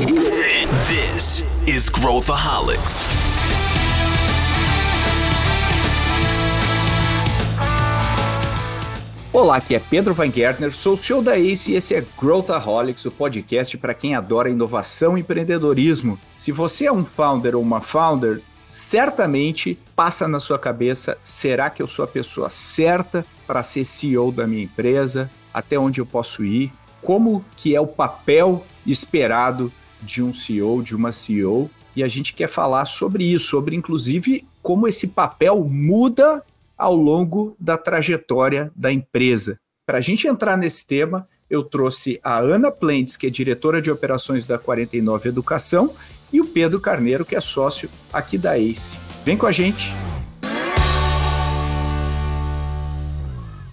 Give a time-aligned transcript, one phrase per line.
[0.00, 3.06] This is Growthaholics.
[9.30, 13.04] Olá, aqui é Pedro Van Gertner, sou o CEO da ACE e esse é Growthaholics,
[13.04, 16.18] o podcast para quem adora inovação e empreendedorismo.
[16.34, 21.82] Se você é um founder ou uma founder, certamente passa na sua cabeça: será que
[21.82, 25.30] eu sou a pessoa certa para ser CEO da minha empresa?
[25.52, 26.72] Até onde eu posso ir?
[27.02, 29.70] Como que é o papel esperado
[30.02, 31.70] de um CEO, de uma CEO?
[31.94, 36.42] E a gente quer falar sobre isso, sobre inclusive como esse papel muda
[36.76, 39.58] ao longo da trajetória da empresa.
[39.84, 43.90] Para a gente entrar nesse tema, eu trouxe a Ana Plentes, que é diretora de
[43.90, 45.92] operações da 49 Educação,
[46.32, 48.96] e o Pedro Carneiro, que é sócio aqui da ACE.
[49.24, 49.92] Vem com a gente!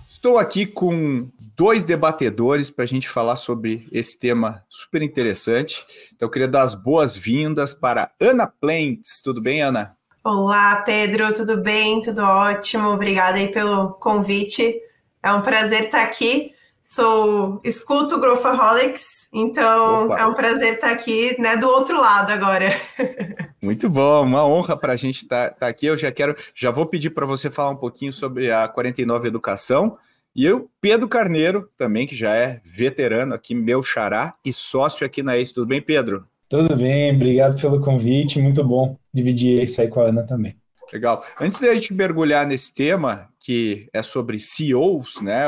[0.09, 5.84] Estou aqui com dois debatedores para a gente falar sobre esse tema super interessante.
[6.13, 9.20] Então, eu queria dar as boas-vindas para Ana Plentes.
[9.23, 9.98] Tudo bem, Ana?
[10.23, 11.99] Olá, Pedro, tudo bem?
[12.01, 12.90] Tudo ótimo.
[12.90, 14.79] Obrigada aí pelo convite.
[15.23, 16.54] É um prazer estar aqui.
[16.84, 20.20] Sou escuto Growthaholics, então Opa.
[20.20, 22.67] é um prazer estar aqui, né, do outro lado agora.
[23.62, 25.87] Muito bom, uma honra para a gente estar tá, tá aqui.
[25.87, 29.98] Eu já quero, já vou pedir para você falar um pouquinho sobre a 49 Educação.
[30.38, 35.24] E eu, Pedro Carneiro, também, que já é veterano aqui, meu xará e sócio aqui
[35.24, 35.52] na ACE.
[35.52, 36.27] Tudo bem, Pedro?
[36.48, 40.55] Tudo bem, obrigado pelo convite, muito bom dividir isso aí com a Ana também.
[40.94, 41.26] Legal.
[41.41, 45.46] Antes de a gente mergulhar nesse tema, que é sobre CEOs, né,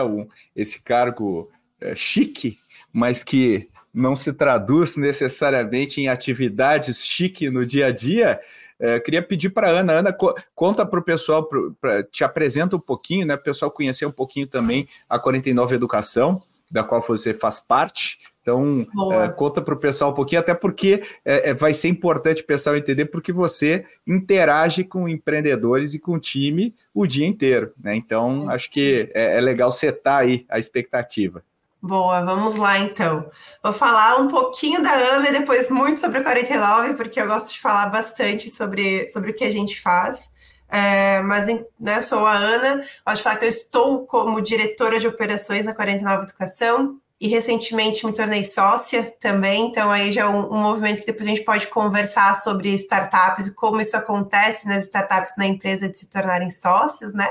[0.55, 2.57] esse cargo é, chique,
[2.91, 8.39] mas que não se traduz necessariamente em atividades chique no dia a dia,
[8.79, 12.23] é, queria pedir para a Ana, Ana, co conta para o pessoal, pro, pra, te
[12.23, 16.83] apresenta um pouquinho, né, para o pessoal conhecer um pouquinho também a 49 Educação, da
[16.83, 21.51] qual você faz parte, então, é, conta para o pessoal um pouquinho, até porque é,
[21.51, 26.19] é, vai ser importante o pessoal entender, porque você interage com empreendedores e com o
[26.19, 27.71] time o dia inteiro.
[27.79, 27.95] Né?
[27.95, 31.43] Então, acho que é, é legal setar aí a expectativa.
[31.81, 33.31] Boa, vamos lá então.
[33.63, 37.53] Vou falar um pouquinho da Ana e depois muito sobre a 49, porque eu gosto
[37.53, 40.29] de falar bastante sobre, sobre o que a gente faz.
[40.67, 41.47] É, mas
[41.79, 46.23] né, sou a Ana, posso falar que eu estou como diretora de operações na 49
[46.23, 51.07] Educação, e recentemente me tornei sócia também, então aí já é um, um, movimento que
[51.07, 55.89] depois a gente pode conversar sobre startups e como isso acontece nas startups na empresa
[55.89, 57.29] de se tornarem sócios, né?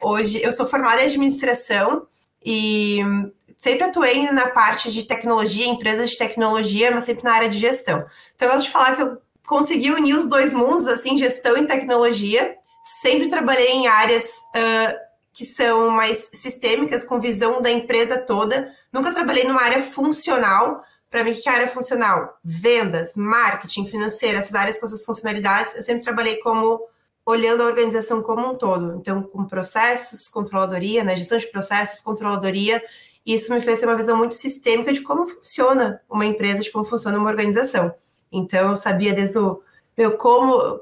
[0.00, 2.06] Hoje eu sou formada em administração
[2.42, 3.00] e
[3.60, 8.04] sempre atuei na parte de tecnologia, empresas de tecnologia, mas sempre na área de gestão.
[8.34, 11.66] Então eu gosto de falar que eu consegui unir os dois mundos, assim, gestão e
[11.66, 12.56] tecnologia.
[13.02, 14.98] Sempre trabalhei em áreas uh,
[15.32, 20.82] que são mais sistêmicas, com visão da empresa toda, Nunca trabalhei numa área funcional.
[21.08, 22.38] Para mim, que é área funcional?
[22.44, 25.74] Vendas, marketing, financeiro, essas áreas com essas funcionalidades.
[25.74, 26.80] Eu sempre trabalhei como
[27.24, 28.96] olhando a organização como um todo.
[28.96, 31.16] Então, com processos, controladoria, né?
[31.16, 32.82] gestão de processos, controladoria.
[33.24, 36.84] Isso me fez ter uma visão muito sistêmica de como funciona uma empresa, de como
[36.84, 37.94] funciona uma organização.
[38.32, 39.62] Então, eu sabia desde o
[39.96, 40.78] meu como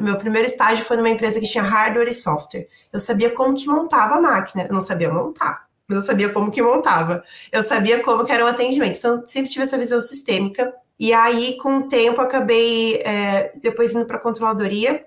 [0.00, 2.68] meu primeiro estágio foi numa empresa que tinha hardware e software.
[2.92, 6.50] Eu sabia como que montava a máquina, eu não sabia montar mas eu sabia como
[6.50, 7.22] que montava.
[7.50, 8.96] Eu sabia como que era o atendimento.
[8.98, 10.72] Então, sempre tive essa visão sistêmica.
[10.98, 15.04] E aí, com o tempo, acabei é, depois indo para a controladoria.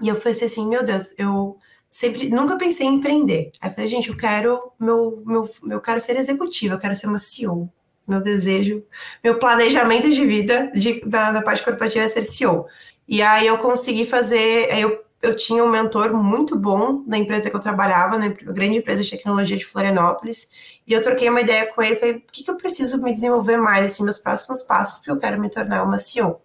[0.00, 1.56] E eu pensei assim, meu Deus, eu
[1.90, 3.50] sempre nunca pensei em empreender.
[3.60, 7.18] Aí falei, gente, eu quero meu, meu, eu quero ser executiva, eu quero ser uma
[7.18, 7.70] CEO.
[8.06, 8.82] Meu desejo,
[9.22, 12.66] meu planejamento de vida de, da, da parte corporativa é ser CEO.
[13.06, 17.56] E aí eu consegui fazer, eu eu tinha um mentor muito bom na empresa que
[17.56, 20.48] eu trabalhava, na grande empresa de tecnologia de Florianópolis,
[20.86, 23.56] e eu troquei uma ideia com ele, falei, o que, que eu preciso me desenvolver
[23.56, 26.40] mais, assim, meus próximos passos, porque eu quero me tornar uma CEO.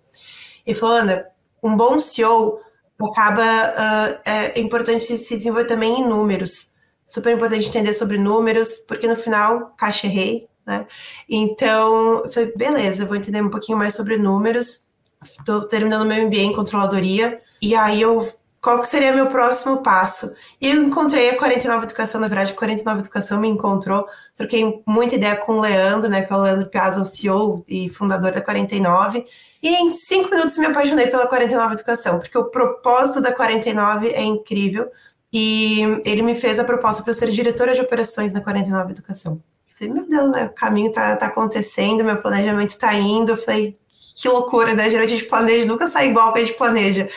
[0.65, 1.27] Ele falou, Ana,
[1.61, 2.59] um bom CEO
[3.05, 6.71] acaba, uh, é importante se, se desenvolver também em números,
[7.07, 10.87] super importante entender sobre números, porque no final, caixa rei, né?
[11.29, 14.87] Então, eu falei, beleza, vou entender um pouquinho mais sobre números,
[15.21, 18.31] estou terminando meu MBA em controladoria, e aí eu
[18.63, 20.33] qual que seria meu próximo passo?
[20.59, 25.15] E eu encontrei a 49 Educação, na verdade, a 49 Educação me encontrou, troquei muita
[25.15, 28.41] ideia com o Leandro, né, que é o Leandro Piazza, o CEO e fundador da
[28.41, 29.25] 49,
[29.61, 34.23] e em cinco minutos me apaixonei pela 49 Educação, porque o propósito da 49 é
[34.23, 34.89] incrível,
[35.31, 39.43] e ele me fez a proposta para eu ser diretora de operações na 49 Educação.
[39.67, 43.37] Eu falei, meu Deus, né, o caminho está tá acontecendo, meu planejamento está indo, eu
[43.37, 43.77] falei,
[44.15, 44.89] que loucura, né?
[44.89, 47.09] Geralmente a gente planeja, nunca sai igual que a gente planeja.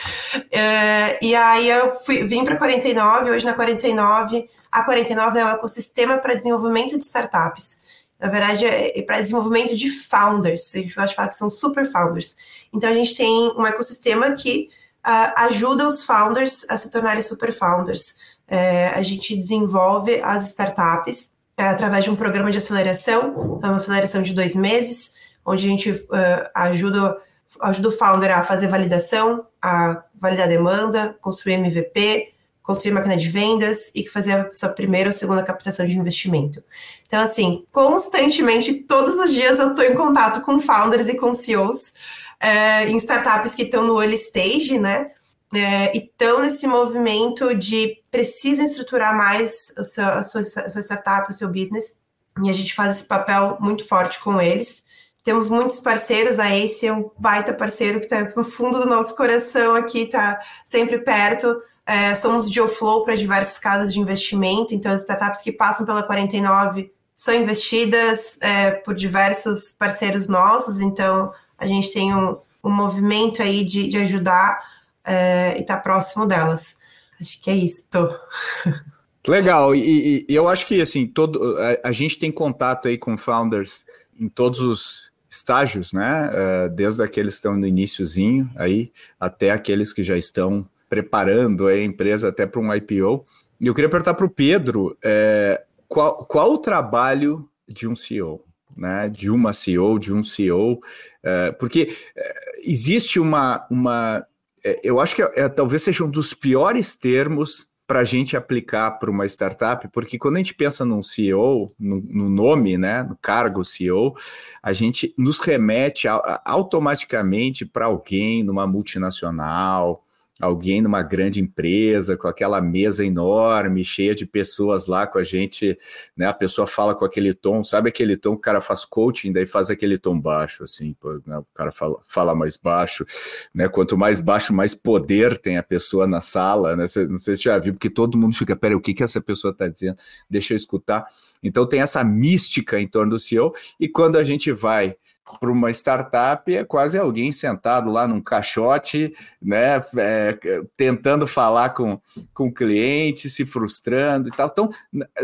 [0.51, 5.49] É, e aí eu fui, vim para 49, hoje na 49, a 49 é um
[5.49, 7.77] ecossistema para desenvolvimento de startups.
[8.19, 10.73] na verdade, é, é para desenvolvimento de founders.
[10.75, 12.35] A gente gosta de falar que são super founders.
[12.73, 14.69] Então, a gente tem um ecossistema que
[15.05, 18.15] uh, ajuda os founders a se tornarem super founders.
[18.47, 23.77] É, a gente desenvolve as startups é, através de um programa de aceleração, é uma
[23.77, 25.11] aceleração de dois meses,
[25.47, 27.17] onde a gente uh, ajuda,
[27.61, 33.89] ajuda o founder a fazer validação, a validar demanda, construir MVP, construir máquina de vendas
[33.95, 36.61] e fazer a sua primeira ou segunda captação de investimento.
[37.07, 41.93] Então, assim, constantemente, todos os dias eu estou em contato com founders e com CEOs
[42.41, 45.11] é, em startups que estão no early stage, né?
[45.55, 50.81] É, e estão nesse movimento de precisam estruturar mais o seu, a, sua, a sua
[50.81, 51.95] startup, o seu business,
[52.43, 54.83] e a gente faz esse papel muito forte com eles.
[55.27, 59.13] Temos muitos parceiros, a Ace é um baita parceiro que está no fundo do nosso
[59.13, 61.61] coração aqui, está sempre perto.
[61.85, 66.01] É, somos deal flow para diversas casas de investimento, então as startups que passam pela
[66.01, 73.43] 49 são investidas é, por diversos parceiros nossos, então a gente tem um, um movimento
[73.43, 74.61] aí de, de ajudar
[75.03, 76.77] é, e estar tá próximo delas.
[77.19, 78.17] Acho que é isto.
[79.27, 83.17] Legal, e, e, eu acho que assim, todo, a, a, gente tem contato aí com
[83.17, 83.83] founders
[84.17, 86.29] em todos os estágios, né?
[86.29, 91.77] Uh, desde aqueles que estão no iníciozinho aí até aqueles que já estão preparando a
[91.77, 93.25] empresa até para um IPO.
[93.59, 98.43] E eu queria perguntar para o Pedro é, qual, qual o trabalho de um CEO?
[98.77, 100.79] né, de uma CEO, de um CEO,
[101.23, 104.23] é, porque é, existe uma, uma
[104.63, 108.35] é, eu acho que é, é, talvez seja um dos piores termos para a gente
[108.35, 113.01] aplicar para uma startup, porque quando a gente pensa num CEO, no, no, nome, né,
[113.01, 114.13] no cargo CEO,
[114.61, 120.03] a gente nos remete a, automaticamente para alguém numa multinacional,
[120.39, 125.77] alguém numa grande empresa, com aquela mesa enorme, cheia de pessoas lá com a gente,
[126.15, 126.27] né?
[126.27, 129.45] A pessoa fala com aquele tom, sabe aquele tom que o cara faz coaching, daí
[129.45, 130.95] faz aquele tom baixo, assim,
[131.25, 133.05] né, o cara fala, fala mais baixo,
[133.53, 133.67] né?
[133.67, 136.85] Quanto mais baixo, mais poder tem a pessoa na sala, né?
[137.09, 139.51] Não sei se já viu, porque todo mundo fica, peraí, o que, que essa pessoa
[139.51, 139.97] está dizendo?
[140.29, 141.05] Deixa eu escutar.
[141.41, 144.95] Então tem essa mística em torno do CEO, e quando a gente vai
[145.39, 150.37] para uma startup é quase alguém sentado lá num caixote, né, é,
[150.75, 151.99] tentando falar com,
[152.33, 154.47] com o cliente, se frustrando e tal.
[154.47, 154.69] Então,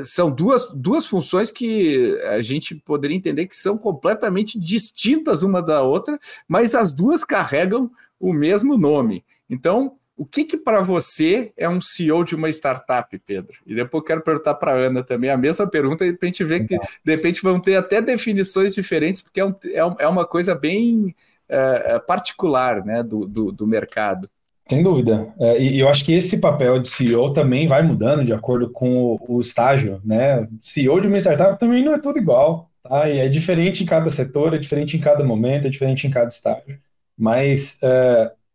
[0.03, 5.81] são duas, duas funções que a gente poderia entender que são completamente distintas uma da
[5.81, 7.89] outra, mas as duas carregam
[8.19, 9.23] o mesmo nome.
[9.50, 13.54] Então, o que, que para você é um CEO de uma startup, Pedro?
[13.65, 16.30] E depois eu quero perguntar para a Ana também a mesma pergunta, e para a
[16.30, 20.07] gente ver que de repente vão ter até definições diferentes, porque é, um, é, é
[20.07, 21.15] uma coisa bem
[21.50, 24.30] é, é, particular né, do, do, do, mercado.
[24.69, 25.27] Sem dúvida.
[25.39, 28.95] É, e eu acho que esse papel de CEO também vai mudando de acordo com
[28.95, 30.00] o, o estágio.
[30.06, 30.48] Né?
[30.62, 32.69] CEO de uma startup também não é tudo igual.
[32.83, 33.10] Tá?
[33.10, 36.27] E é diferente em cada setor, é diferente em cada momento, é diferente em cada
[36.27, 36.80] estágio.
[37.18, 37.77] Mas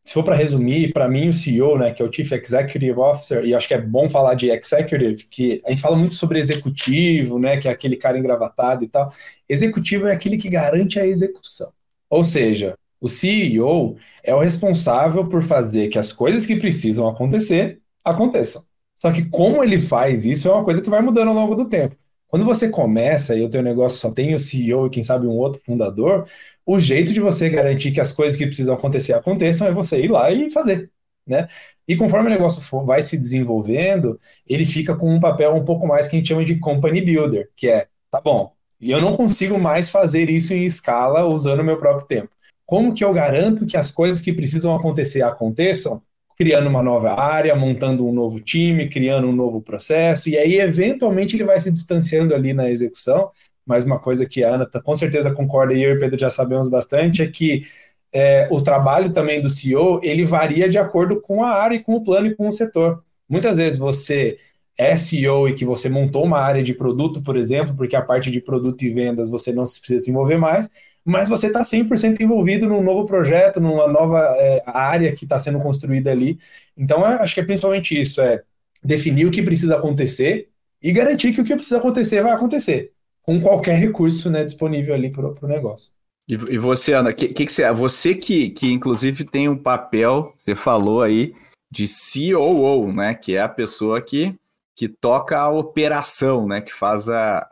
[0.09, 3.45] se for para resumir, para mim o CEO, né, que é o Chief Executive Officer,
[3.45, 7.39] e acho que é bom falar de executive, que a gente fala muito sobre executivo,
[7.39, 9.13] né, que é aquele cara engravatado e tal.
[9.47, 11.71] Executivo é aquele que garante a execução.
[12.09, 17.79] Ou seja, o CEO é o responsável por fazer que as coisas que precisam acontecer
[18.03, 18.65] aconteçam.
[18.95, 21.69] Só que como ele faz isso é uma coisa que vai mudando ao longo do
[21.69, 21.95] tempo.
[22.29, 25.37] Quando você começa e o teu negócio só tem o CEO e quem sabe um
[25.37, 26.27] outro fundador,
[26.69, 30.09] o jeito de você garantir que as coisas que precisam acontecer aconteçam é você ir
[30.09, 30.91] lá e fazer,
[31.27, 31.49] né?
[31.89, 35.87] E conforme o negócio for, vai se desenvolvendo, ele fica com um papel um pouco
[35.87, 39.17] mais que a gente chama de company builder, que é, tá bom, e eu não
[39.17, 42.29] consigo mais fazer isso em escala usando o meu próprio tempo.
[42.67, 46.03] Como que eu garanto que as coisas que precisam acontecer aconteçam?
[46.37, 51.35] Criando uma nova área, montando um novo time, criando um novo processo, e aí, eventualmente,
[51.35, 53.31] ele vai se distanciando ali na execução
[53.69, 56.19] mas uma coisa que a Ana tá, com certeza concorda e eu e o Pedro
[56.19, 57.65] já sabemos bastante, é que
[58.11, 62.03] é, o trabalho também do CEO, ele varia de acordo com a área com o
[62.03, 63.05] plano e com o setor.
[63.29, 64.39] Muitas vezes você
[64.79, 68.31] é CEO e que você montou uma área de produto, por exemplo, porque a parte
[68.31, 70.71] de produto e vendas você não precisa se envolver mais,
[71.05, 75.59] mas você está 100% envolvido num novo projeto, numa nova é, área que está sendo
[75.59, 76.39] construída ali.
[76.77, 78.43] Então, acho que é principalmente isso, é
[78.83, 80.49] definir o que precisa acontecer
[80.83, 82.93] e garantir que o que precisa acontecer vai acontecer
[83.29, 85.93] com qualquer recurso né, disponível ali para o negócio.
[86.27, 90.33] E, e, você, Ana, que, que, que você, você que, que inclusive tem um papel,
[90.35, 91.35] você falou aí,
[91.71, 93.15] de COO, né?
[93.15, 94.35] Que é a pessoa que,
[94.75, 96.63] que toca a operação, né?
[96.63, 97.47] Que faz a,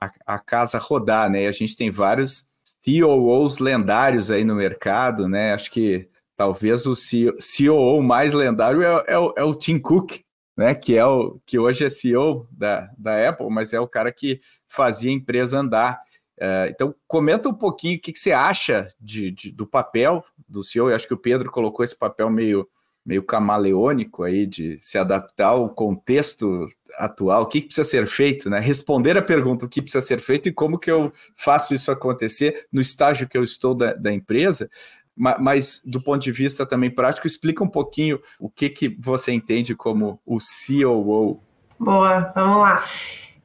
[0.00, 1.42] a, a, casa rodar, né?
[1.42, 2.48] E a gente tem vários
[2.84, 5.54] COOs lendários aí no mercado, né?
[5.54, 10.20] Acho que talvez o COO mais lendário é, é, é o Tim Cook,
[10.56, 10.72] né?
[10.72, 14.38] Que é o que hoje é CEO da, da Apple, mas é o cara que
[14.74, 16.00] fazia a empresa andar.
[16.36, 20.64] Uh, então, comenta um pouquinho o que, que você acha de, de, do papel do
[20.64, 20.90] CEO.
[20.90, 22.68] Eu acho que o Pedro colocou esse papel meio,
[23.06, 28.50] meio camaleônico aí de se adaptar ao contexto atual, o que, que precisa ser feito,
[28.50, 28.58] né?
[28.58, 32.66] Responder a pergunta o que precisa ser feito e como que eu faço isso acontecer
[32.70, 34.68] no estágio que eu estou da, da empresa
[35.16, 39.74] mas do ponto de vista também prático, explica um pouquinho o que, que você entende
[39.74, 41.40] como o COO.
[41.78, 42.84] Boa, vamos lá.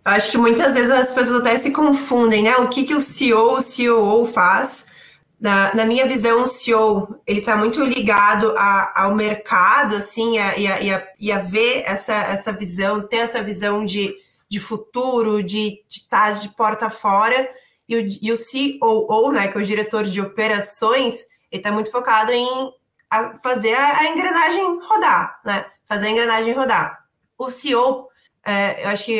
[0.03, 2.55] Acho que muitas vezes as pessoas até se confundem, né?
[2.57, 4.85] O que, que o CEO, o COO faz.
[5.39, 10.57] Na, na minha visão, o CEO, ele está muito ligado a, ao mercado, assim, a,
[10.57, 10.81] e, a,
[11.17, 14.13] e, a, a ver essa, essa visão, ter essa visão de,
[14.49, 17.49] de futuro, de estar de, tá de porta fora.
[17.87, 18.37] E o, e o
[18.79, 21.15] COO, né, que é o diretor de operações,
[21.51, 22.73] ele está muito focado em
[23.41, 25.65] fazer a, engrenagem rodar, né?
[25.87, 26.99] Fazer a engrenagem rodar.
[27.37, 28.08] O CEO,
[28.49, 29.19] é, eu acho que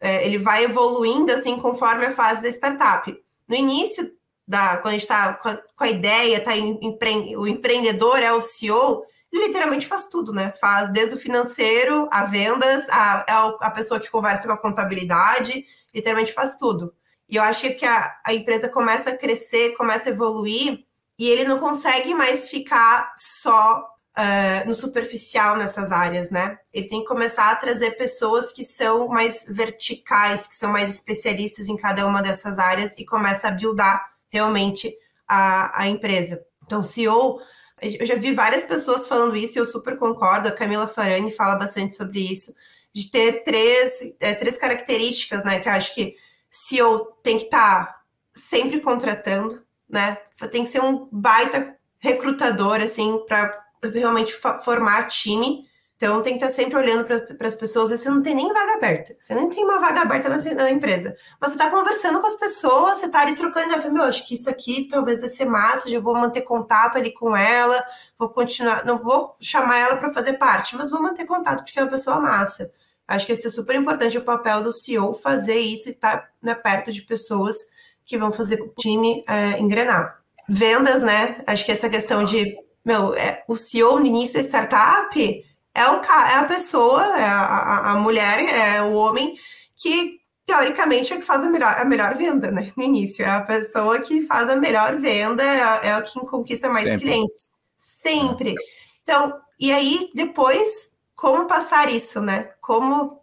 [0.00, 3.14] é, ele vai evoluindo assim conforme a fase da startup.
[3.46, 4.10] No início,
[4.48, 8.32] da, quando a gente está com, com, a ideia, tá em, empre, o empreendedor é
[8.32, 10.54] o CEO, ele literalmente faz tudo, né?
[10.58, 15.62] Faz desde o financeiro, a vendas, a, a, a pessoa que conversa com a contabilidade,
[15.94, 16.94] literalmente faz tudo.
[17.28, 20.86] E eu acho que a, a empresa começa a crescer, começa a evoluir,
[21.18, 26.58] e ele não consegue mais ficar só uh, no superficial nessas áreas, né?
[26.72, 31.68] Ele tem que começar a trazer pessoas que são mais verticais, que são mais especialistas
[31.68, 34.94] em cada uma dessas áreas e começa a buildar realmente
[35.26, 36.42] a, a empresa.
[36.64, 37.40] Então, CEO,
[37.80, 40.48] eu já vi várias pessoas falando isso e eu super concordo.
[40.48, 42.54] A Camila Farani fala bastante sobre isso,
[42.92, 45.60] de ter três, é, três características, né?
[45.60, 46.16] Que eu acho que
[46.48, 48.00] CEO tem que estar tá
[48.34, 50.18] sempre contratando, né?
[50.50, 55.68] Tem que ser um baita recrutador, assim, para realmente formar time.
[55.96, 57.90] Então tem que estar sempre olhando para as pessoas.
[57.90, 59.14] Você não tem nem vaga aberta.
[59.18, 61.14] Você nem tem uma vaga aberta na, na empresa.
[61.38, 63.74] Mas você está conversando com as pessoas, você está ali trocando.
[63.74, 65.90] Eu meu, acho que isso aqui talvez vai ser massa.
[65.90, 67.84] Já vou manter contato ali com ela.
[68.18, 68.84] Vou continuar.
[68.86, 72.18] Não vou chamar ela para fazer parte, mas vou manter contato porque é uma pessoa
[72.18, 72.72] massa.
[73.06, 76.28] Acho que isso é super importante o papel do CEO fazer isso e estar tá,
[76.40, 77.56] né, perto de pessoas
[78.06, 80.22] que vão fazer o time é, engrenar.
[80.48, 81.42] Vendas, né?
[81.46, 85.44] Acho que essa questão de, meu, é, o CEO no início da startup
[85.74, 89.36] é, o, é a pessoa, é a, a, a mulher, é o homem
[89.76, 92.72] que teoricamente é que faz a melhor, a melhor venda, né?
[92.76, 96.84] No início, é a pessoa que faz a melhor venda, é, é quem conquista mais
[96.84, 97.06] Sempre.
[97.06, 97.48] clientes.
[97.78, 98.54] Sempre.
[99.02, 102.50] Então, e aí, depois, como passar isso, né?
[102.60, 103.19] Como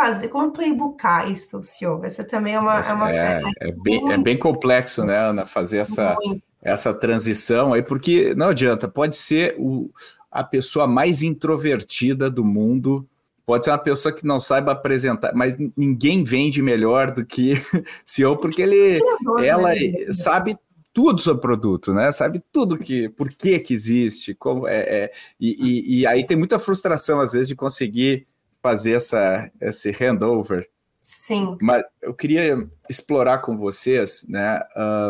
[0.00, 2.02] fazer, como playboocar isso, senhor?
[2.04, 2.80] Essa também é uma.
[2.80, 6.16] É, uma, é, é, bem, é bem complexo, né, Ana, fazer essa,
[6.62, 9.90] essa transição aí, porque não adianta, pode ser o,
[10.30, 13.06] a pessoa mais introvertida do mundo.
[13.44, 17.54] Pode ser uma pessoa que não saiba apresentar, mas ninguém vende melhor do que
[18.06, 19.00] CEO, porque ele,
[19.42, 20.12] ela né?
[20.12, 20.56] sabe
[20.92, 22.12] tudo sobre o produto, né?
[22.12, 26.36] Sabe tudo que, por que que existe, como é, é e, e, e, aí tem
[26.36, 28.26] muita frustração às vezes de conseguir
[28.62, 30.68] fazer essa, esse handover.
[31.02, 31.56] Sim.
[31.60, 32.56] Mas eu queria
[32.88, 34.60] explorar com vocês, né,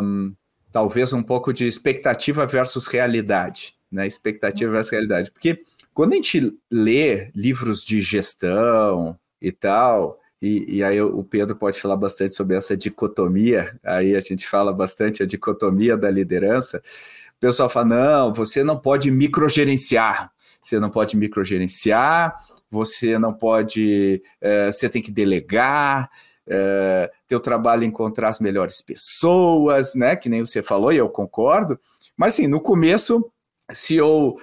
[0.02, 0.35] um,
[0.73, 4.07] talvez um pouco de expectativa versus realidade, né?
[4.07, 10.83] Expectativa versus realidade, porque quando a gente lê livros de gestão e tal, e, e,
[10.83, 15.26] aí o Pedro pode falar bastante sobre essa dicotomia, aí a gente fala bastante a
[15.26, 16.78] dicotomia da liderança.
[17.37, 22.35] O pessoal fala: não, você não pode microgerenciar, você não pode microgerenciar,
[22.71, 26.09] você não pode, é, você tem que delegar,
[26.47, 30.17] é, teu trabalho é encontrar as melhores pessoas, né?
[30.17, 31.79] Que nem você falou, e eu concordo.
[32.17, 33.31] Mas assim, no começo,
[33.71, 33.99] se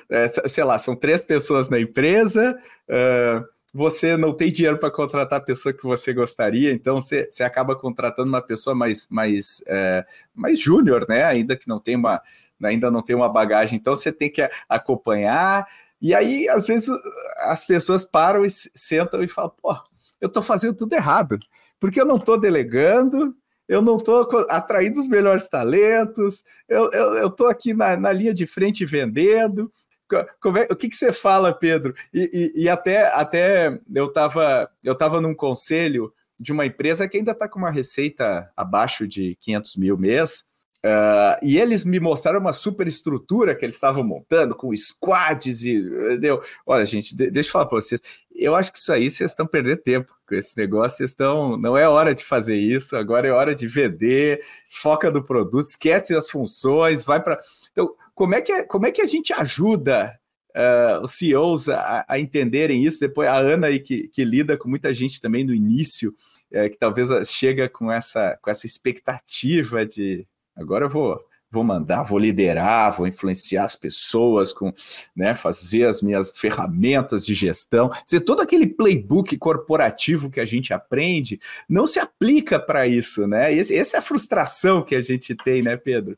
[0.09, 2.57] é, sei lá, são três pessoas na empresa,
[2.87, 3.43] é,
[3.73, 7.75] você não tem dinheiro para contratar a pessoa que você gostaria, então você, você acaba
[7.75, 11.23] contratando uma pessoa mais, mais, é, mais júnior, né?
[11.23, 12.21] Ainda que não tem uma,
[12.63, 15.67] ainda não tem uma bagagem, então você tem que acompanhar,
[16.01, 16.89] e aí, às vezes,
[17.37, 19.75] as pessoas param e sentam e falam: pô,
[20.21, 21.37] eu estou fazendo tudo errado,
[21.79, 23.35] porque eu não estou delegando,
[23.67, 28.85] eu não estou atraindo os melhores talentos, eu estou aqui na, na, linha de frente
[28.85, 29.71] vendendo.
[30.13, 31.93] É, o que, que você fala, Pedro?
[32.13, 37.17] E, e, e até, até eu estava eu tava num conselho de uma empresa que
[37.17, 40.45] ainda está com uma receita abaixo de 500 mil mês,
[40.87, 46.17] Uh, e eles me mostraram uma super estrutura que eles estavam montando com squads e
[46.17, 46.39] deu.
[46.65, 47.99] Olha, gente, de, deixa eu falar para vocês.
[48.33, 50.97] Eu acho que isso aí vocês estão perdendo tempo com esse negócio.
[50.97, 51.57] Vocês estão.
[51.57, 52.95] Não é hora de fazer isso.
[52.95, 54.39] Agora é hora de vender.
[54.69, 57.39] Foca no produto, esquece as funções, vai para.
[57.71, 60.17] Então, como é que é, como é que a gente ajuda
[60.55, 62.99] uh, os CEOs a, a, entenderem isso.
[62.99, 66.13] Depois, a Ana aí que, que lida com muita gente também no início,
[66.51, 70.25] é, que talvez chega com essa, com essa expectativa de
[70.57, 74.73] agora eu vou vou mandar, vou liderar, vou influenciar as pessoas com,
[75.15, 77.89] né, fazer as minhas ferramentas de gestão.
[78.03, 83.53] Dizer, todo aquele playbook corporativo que a gente aprende não se aplica para isso, né?
[83.53, 86.17] Esse, essa é a frustração que a gente tem, né, Pedro?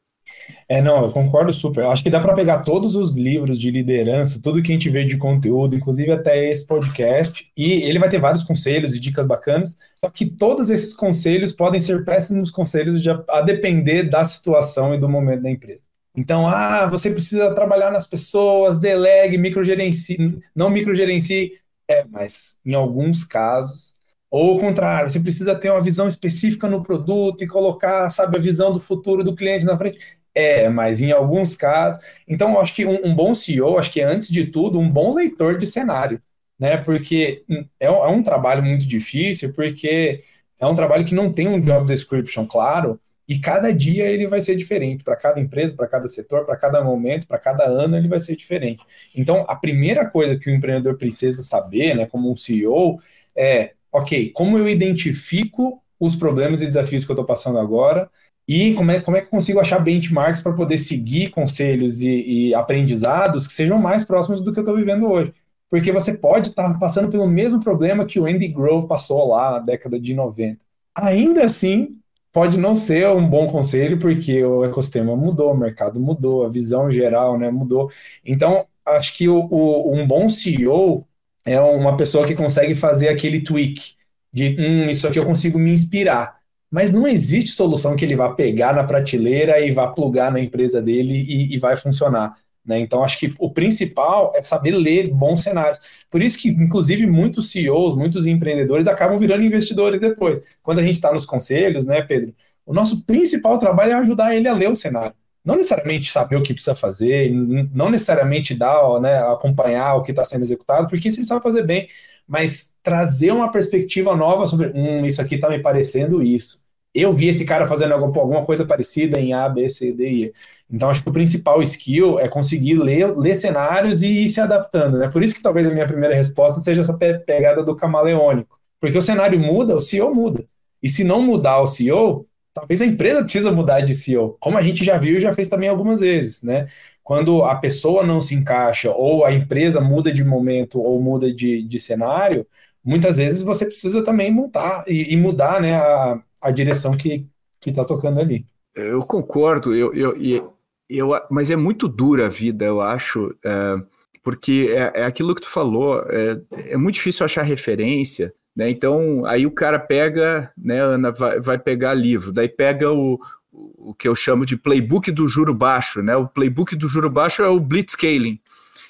[0.68, 1.84] É, não, eu concordo super.
[1.84, 4.90] Eu acho que dá para pegar todos os livros de liderança, tudo que a gente
[4.90, 9.26] vê de conteúdo, inclusive até esse podcast, e ele vai ter vários conselhos e dicas
[9.26, 14.94] bacanas, só que todos esses conselhos podem ser péssimos conselhos de, a depender da situação
[14.94, 15.82] e do momento da empresa.
[16.16, 21.54] Então, ah, você precisa trabalhar nas pessoas, delegue, microgerencie, não microgerencie,
[21.88, 24.00] é, mas em alguns casos
[24.32, 28.42] ou o contrário, você precisa ter uma visão específica no produto e colocar, sabe, a
[28.42, 29.98] visão do futuro do cliente na frente.
[30.34, 32.02] É, mas em alguns casos.
[32.28, 34.90] Então, eu acho que um, um, bom CEO, acho que é, antes de tudo, um
[34.90, 36.22] bom leitor de cenário,
[36.58, 36.78] né?
[36.78, 37.44] Porque
[37.80, 40.22] é, um, é um trabalho muito difícil, porque
[40.60, 44.42] é um trabalho que não tem um job description claro, e cada dia ele vai
[44.42, 48.08] ser diferente, para cada empresa, para cada setor, para cada momento, para cada ano ele
[48.08, 48.84] vai ser diferente.
[49.16, 53.00] Então, a primeira coisa que o empreendedor precisa saber, né, como um CEO,
[53.36, 58.10] é, ok, como eu identifico os problemas e desafios que eu estou passando agora,
[58.50, 62.10] e como é, como é que eu consigo achar benchmarks para poder seguir conselhos e,
[62.10, 65.32] e, aprendizados que sejam mais próximos do que eu estou vivendo hoje.
[65.70, 69.51] Porque você pode estar tá passando pelo mesmo problema que o Andy Grove passou lá
[69.51, 70.60] na década de 90.
[70.96, 72.00] Ainda assim,
[72.34, 76.89] pode não ser um bom conselho, porque o ecossistema mudou, o mercado mudou, a visão
[76.89, 77.91] geral né, mudou.
[78.25, 81.06] Então, acho que o, o, um bom CEO
[81.46, 83.94] é uma pessoa que consegue fazer aquele tweak
[84.34, 86.38] de hum, isso aqui eu consigo me inspirar
[86.70, 90.82] mas não existe solução que ele vá pegar na prateleira e vá plugar na empresa
[90.82, 92.34] dele e, e vai funcionar.
[92.64, 92.80] Né?
[92.80, 95.80] Então, acho que o principal é saber ler bons cenários.
[96.12, 100.40] Por isso que, inclusive, muitos CEOs, muitos empreendedores acabam virando investidores depois.
[100.62, 102.36] Quando a gente está nos conselhos, né, Pedro?
[102.66, 105.16] O nosso principal trabalho é ajudar ele a ler o cenário.
[105.44, 107.32] Não necessariamente saber o que precisa fazer,
[107.74, 111.63] não necessariamente dar, né, acompanhar o que está sendo executado, porque isso ele sabe fazer
[111.63, 111.88] bem
[112.30, 116.63] mas trazer uma perspectiva nova sobre, hum, isso aqui está me parecendo isso.
[116.93, 120.34] Eu vi esse cara fazendo alguma coisa parecida em A, B, C, D e.
[120.69, 124.97] Então, acho que o principal skill é conseguir ler, ler cenários e ir se adaptando,
[124.97, 125.08] né?
[125.08, 128.60] Por isso que talvez a minha primeira resposta seja essa pegada do camaleônico.
[128.80, 130.45] Porque o cenário muda, o CEO muda.
[130.82, 134.62] E se não mudar o CEO, talvez a empresa precisa mudar de CEO, como a
[134.62, 136.67] gente já viu e já fez também algumas vezes, né?
[137.10, 141.63] quando a pessoa não se encaixa ou a empresa muda de momento ou muda de,
[141.63, 142.45] de cenário,
[142.84, 147.25] muitas vezes você precisa também montar e, e mudar né, a, a direção que
[147.65, 148.45] está tocando ali.
[148.75, 150.54] Eu concordo, eu, eu, eu,
[150.89, 153.75] eu, mas é muito dura a vida, eu acho, é,
[154.23, 158.69] porque é, é, aquilo que tu falou, é, é muito difícil achar referência, né?
[158.69, 163.19] Então, aí o cara pega, né, Ana, vai, vai pegar livro, daí pega o,
[163.52, 166.15] o que eu chamo de playbook do juro baixo, né?
[166.15, 168.39] O playbook do juro baixo é o blitzscaling.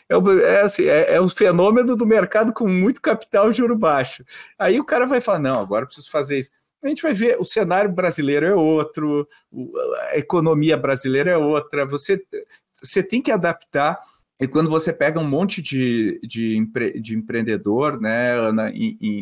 [0.07, 4.23] É o, é, assim, é, é o fenômeno do mercado com muito capital juro baixo.
[4.57, 6.49] Aí o cara vai falar: não, agora preciso fazer isso.
[6.83, 9.27] A gente vai ver, o cenário brasileiro é outro,
[10.11, 11.85] a economia brasileira é outra.
[11.85, 12.23] Você,
[12.81, 13.99] você tem que adaptar.
[14.39, 18.71] E quando você pega um monte de, de, empre, de empreendedor né, Ana,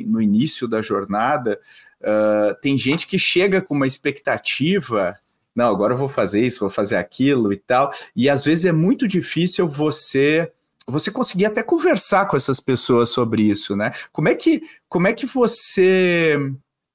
[0.06, 1.60] no início da jornada,
[2.02, 5.18] uh, tem gente que chega com uma expectativa
[5.58, 7.90] não, agora eu vou fazer isso, vou fazer aquilo e tal.
[8.16, 10.52] E às vezes é muito difícil você
[10.88, 13.92] você conseguir até conversar com essas pessoas sobre isso, né?
[14.14, 16.38] Como é que, como é que você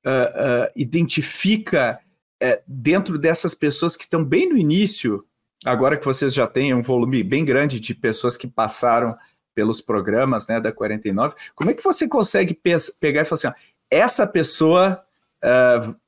[0.05, 1.99] uh, uh, identifica
[2.43, 5.25] uh, dentro dessas pessoas que estão bem no início,
[5.65, 9.17] agora que vocês já têm um volume bem grande de pessoas que passaram
[9.55, 13.53] pelos programas né, da 49, como é que você consegue pegar e falar assim, ó,
[13.91, 15.05] essa pessoa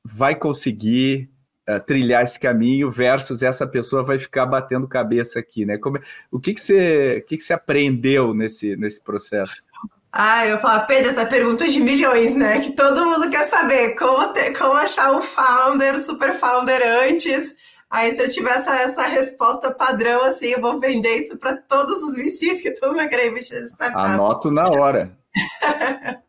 [0.03, 1.29] vai conseguir
[1.85, 5.77] trilhar esse caminho versus essa pessoa vai ficar batendo cabeça aqui, né?
[5.77, 5.99] Como,
[6.31, 9.67] o que, que, você, o que, que você aprendeu nesse, nesse processo?
[10.17, 12.61] Ah, eu falo, Pedro, essa pergunta de milhões, né?
[12.61, 17.53] Que todo mundo quer saber como, ter, como achar o founder, o super founder antes.
[17.89, 22.01] Aí, se eu tiver essa, essa resposta padrão, assim, eu vou vender isso para todos
[22.01, 24.05] os VCs que todo mundo vai querer investir em startups.
[24.05, 25.17] Anoto na hora.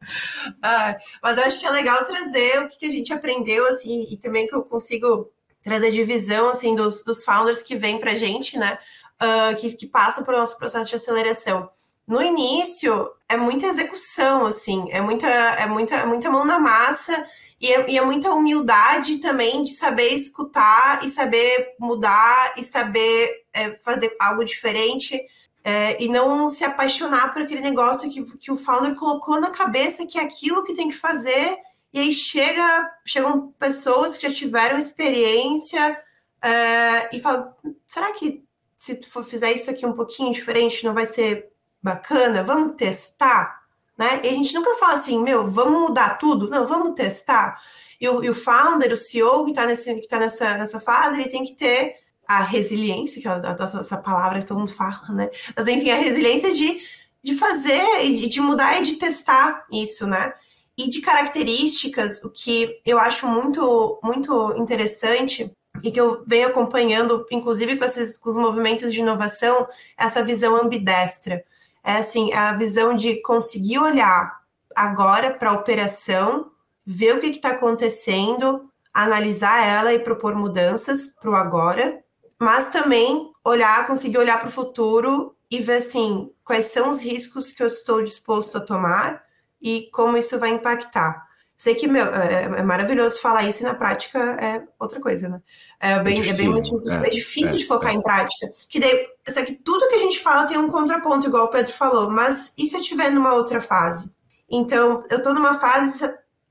[0.61, 4.05] ah, mas eu acho que é legal trazer o que, que a gente aprendeu, assim,
[4.11, 5.31] e também que eu consigo
[5.63, 8.81] trazer de visão, assim, dos, dos founders que vêm para a gente, né,
[9.23, 11.71] uh, que, que passam por nosso processo de aceleração.
[12.05, 17.27] No início, é muita execução, assim, é muita, é muita, é muita mão na massa
[17.61, 23.45] e é, e é muita humildade também de saber escutar e saber mudar e saber
[23.53, 25.21] é, fazer algo diferente
[25.65, 30.07] é, e não se apaixonar por aquele negócio que, que o founder colocou na cabeça
[30.07, 31.59] que é aquilo que tem que fazer,
[31.93, 36.01] e aí chega, chegam pessoas que já tiveram experiência
[36.41, 37.53] é, e falam,
[37.89, 38.45] será que
[38.77, 41.51] se tu for fizer isso aqui um pouquinho diferente, não vai ser
[41.83, 42.43] bacana?
[42.43, 43.63] Vamos testar?
[43.97, 44.21] Né?
[44.23, 46.49] E a gente nunca fala assim, meu, vamos mudar tudo?
[46.51, 47.61] Não, vamos testar.
[48.01, 49.63] E o, e o founder, o CEO que está
[50.09, 53.33] tá nessa, nessa fase, ele tem que ter a resiliência, que é
[53.79, 55.31] essa palavra que todo mundo fala, né?
[55.57, 56.81] Mas enfim, a resiliência de,
[57.23, 60.33] de fazer e de mudar e de testar isso, né?
[60.77, 65.51] E de características, o que eu acho muito, muito interessante
[65.83, 70.57] e que eu venho acompanhando, inclusive com, esses, com os movimentos de inovação, essa visão
[70.57, 71.45] ambidestra.
[71.87, 74.41] É assim, a visão de conseguir olhar
[74.75, 76.51] agora para a operação,
[76.85, 82.03] ver o que está acontecendo, analisar ela e propor mudanças para o agora,
[82.41, 87.53] mas também olhar, conseguir olhar para o futuro e ver assim quais são os riscos
[87.53, 89.23] que eu estou disposto a tomar
[89.63, 91.26] e como isso vai impactar.
[91.57, 95.43] Sei que meu, é, é maravilhoso falar isso e na prática é outra coisa, né?
[95.81, 98.51] É bem, é, difícil, é bem difícil, é, é difícil de colocar em prática.
[98.69, 101.73] Que daí, isso aqui, tudo que a gente fala tem um contraponto, igual o Pedro
[101.73, 104.11] falou, mas e se eu estiver numa outra fase?
[104.49, 106.05] Então, eu estou numa fase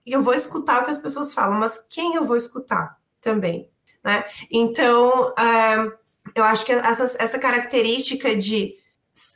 [0.06, 3.70] e eu vou escutar o que as pessoas falam, mas quem eu vou escutar também?
[4.06, 4.24] né?
[4.52, 5.92] Então, uh,
[6.36, 8.76] eu acho que essa, essa característica de,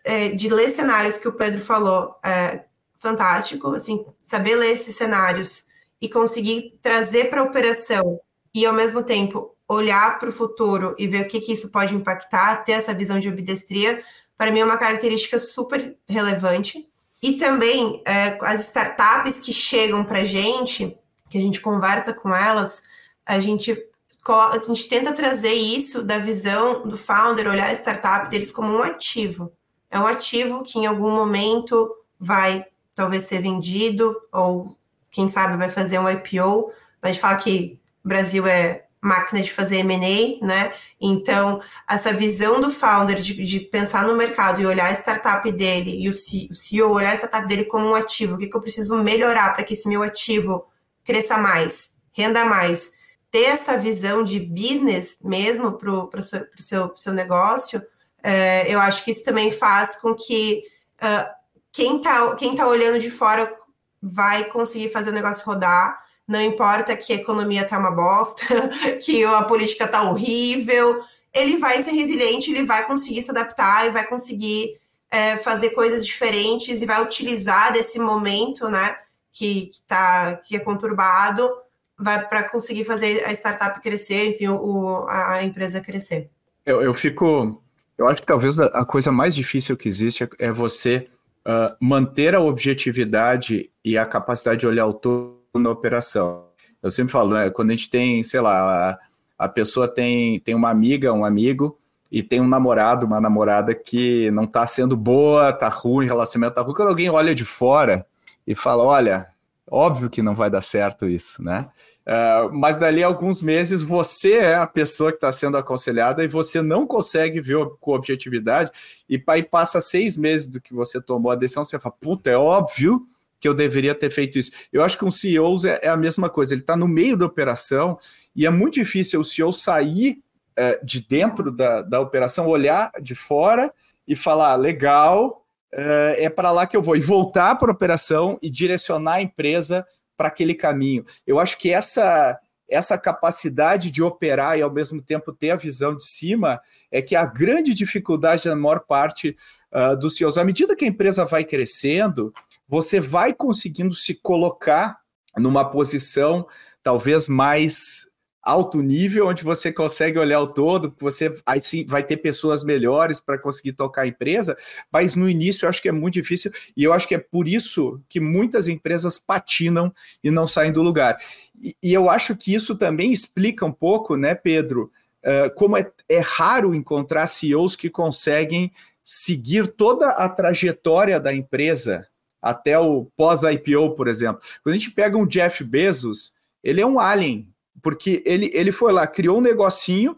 [0.03, 2.65] é, de ler cenários que o Pedro falou é
[2.99, 5.63] fantástico, assim, saber ler esses cenários
[6.01, 8.19] e conseguir trazer para a operação
[8.53, 11.95] e, ao mesmo tempo, olhar para o futuro e ver o que, que isso pode
[11.95, 14.03] impactar, ter essa visão de obidestria,
[14.37, 16.87] para mim é uma característica super relevante.
[17.21, 20.97] E também é, as startups que chegam para a gente,
[21.29, 22.81] que a gente conversa com elas,
[23.25, 23.85] a gente
[24.27, 28.83] a gente tenta trazer isso da visão do founder, olhar a startup deles como um
[28.83, 29.51] ativo.
[29.89, 32.63] É um ativo que em algum momento vai
[32.99, 34.77] talvez ser vendido, ou
[35.09, 36.69] quem sabe vai fazer um IPO.
[37.05, 40.73] Gente fala que o Brasil é máquina de fazer M&A, né?
[40.99, 46.03] Então, essa visão do founder de, de, pensar no mercado e olhar a startup dele
[46.03, 48.97] e o CEO olhar a startup dele como um ativo, o que, que eu preciso
[48.97, 50.65] melhorar para que esse meu ativo
[51.01, 52.91] cresça mais, renda mais,
[53.31, 57.81] ter essa visão de business mesmo para o seu, seu, seu negócio,
[58.21, 60.65] é, eu acho que isso também faz com que
[61.01, 61.38] uh,
[61.79, 63.55] quem está quem tá olhando de fora
[64.01, 65.97] vai conseguir fazer o negócio rodar.
[66.27, 68.45] Não importa que a economia tá uma bosta,
[69.01, 71.01] que a política tá horrível,
[71.33, 74.77] ele vai ser resiliente, ele vai conseguir se adaptar e vai conseguir
[75.09, 78.95] é, fazer coisas diferentes e vai utilizar desse momento, né,
[79.31, 81.49] que, que, tá, que é conturbado
[81.97, 86.29] vai para conseguir fazer a startup crescer, enfim, o, a empresa crescer.
[86.65, 87.61] Eu, eu fico.
[87.97, 91.09] Eu acho que talvez a coisa mais difícil que existe é, é você
[91.49, 96.45] uh, manter a objetividade e a capacidade de olhar o todo na operação.
[96.81, 100.53] Eu sempre falo, né, quando a gente tem, sei lá, a, a pessoa tem, tem
[100.53, 101.77] uma amiga, um amigo,
[102.11, 106.61] e tem um namorado, uma namorada que não está sendo boa, tá ruim, relacionamento tá
[106.61, 106.73] ruim.
[106.73, 108.05] Quando alguém olha de fora
[108.47, 109.27] e fala, olha,
[109.71, 111.67] Óbvio que não vai dar certo isso, né?
[112.09, 116.27] Uh, mas dali a alguns meses você é a pessoa que está sendo aconselhada e
[116.27, 118.71] você não consegue ver com objetividade,
[119.07, 122.35] e aí passa seis meses do que você tomou a decisão, você fala, puta, é
[122.35, 123.05] óbvio
[123.39, 124.51] que eu deveria ter feito isso.
[124.73, 127.27] Eu acho que um CEO é, é a mesma coisa, ele está no meio da
[127.27, 127.95] operação
[128.35, 130.19] e é muito difícil o CEO sair
[130.57, 133.71] uh, de dentro da, da operação, olhar de fora
[134.07, 136.95] e falar, legal, é, é para lá que eu vou.
[136.95, 139.85] E voltar para a operação e direcionar a empresa
[140.19, 141.05] para aquele caminho.
[141.25, 142.37] Eu acho que essa
[142.71, 147.15] essa capacidade de operar e ao mesmo tempo ter a visão de cima é que
[147.15, 149.35] a grande dificuldade da maior parte
[149.73, 150.37] uh, dos CEOs.
[150.37, 152.31] À medida que a empresa vai crescendo,
[152.67, 154.99] você vai conseguindo se colocar
[155.35, 156.45] numa posição
[156.83, 158.08] talvez mais
[158.49, 163.19] alto nível, onde você consegue olhar o todo, você aí sim vai ter pessoas melhores
[163.19, 164.57] para conseguir tocar a empresa,
[164.91, 167.47] mas no início eu acho que é muito difícil e eu acho que é por
[167.47, 171.19] isso que muitas empresas patinam e não saem do lugar.
[171.61, 174.91] E, e eu acho que isso também explica um pouco, né, Pedro,
[175.23, 178.71] uh, como é, é raro encontrar CEOs que conseguem
[179.03, 182.07] seguir toda a trajetória da empresa
[182.41, 184.41] até o pós-IPO, por exemplo.
[184.63, 186.33] Quando a gente pega um Jeff Bezos,
[186.63, 187.48] ele é um alien
[187.81, 190.15] porque ele, ele foi lá, criou um negocinho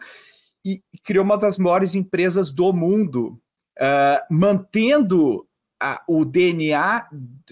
[0.64, 3.40] e criou uma das maiores empresas do mundo,
[3.80, 5.48] uh, mantendo
[5.82, 7.08] a, o DNA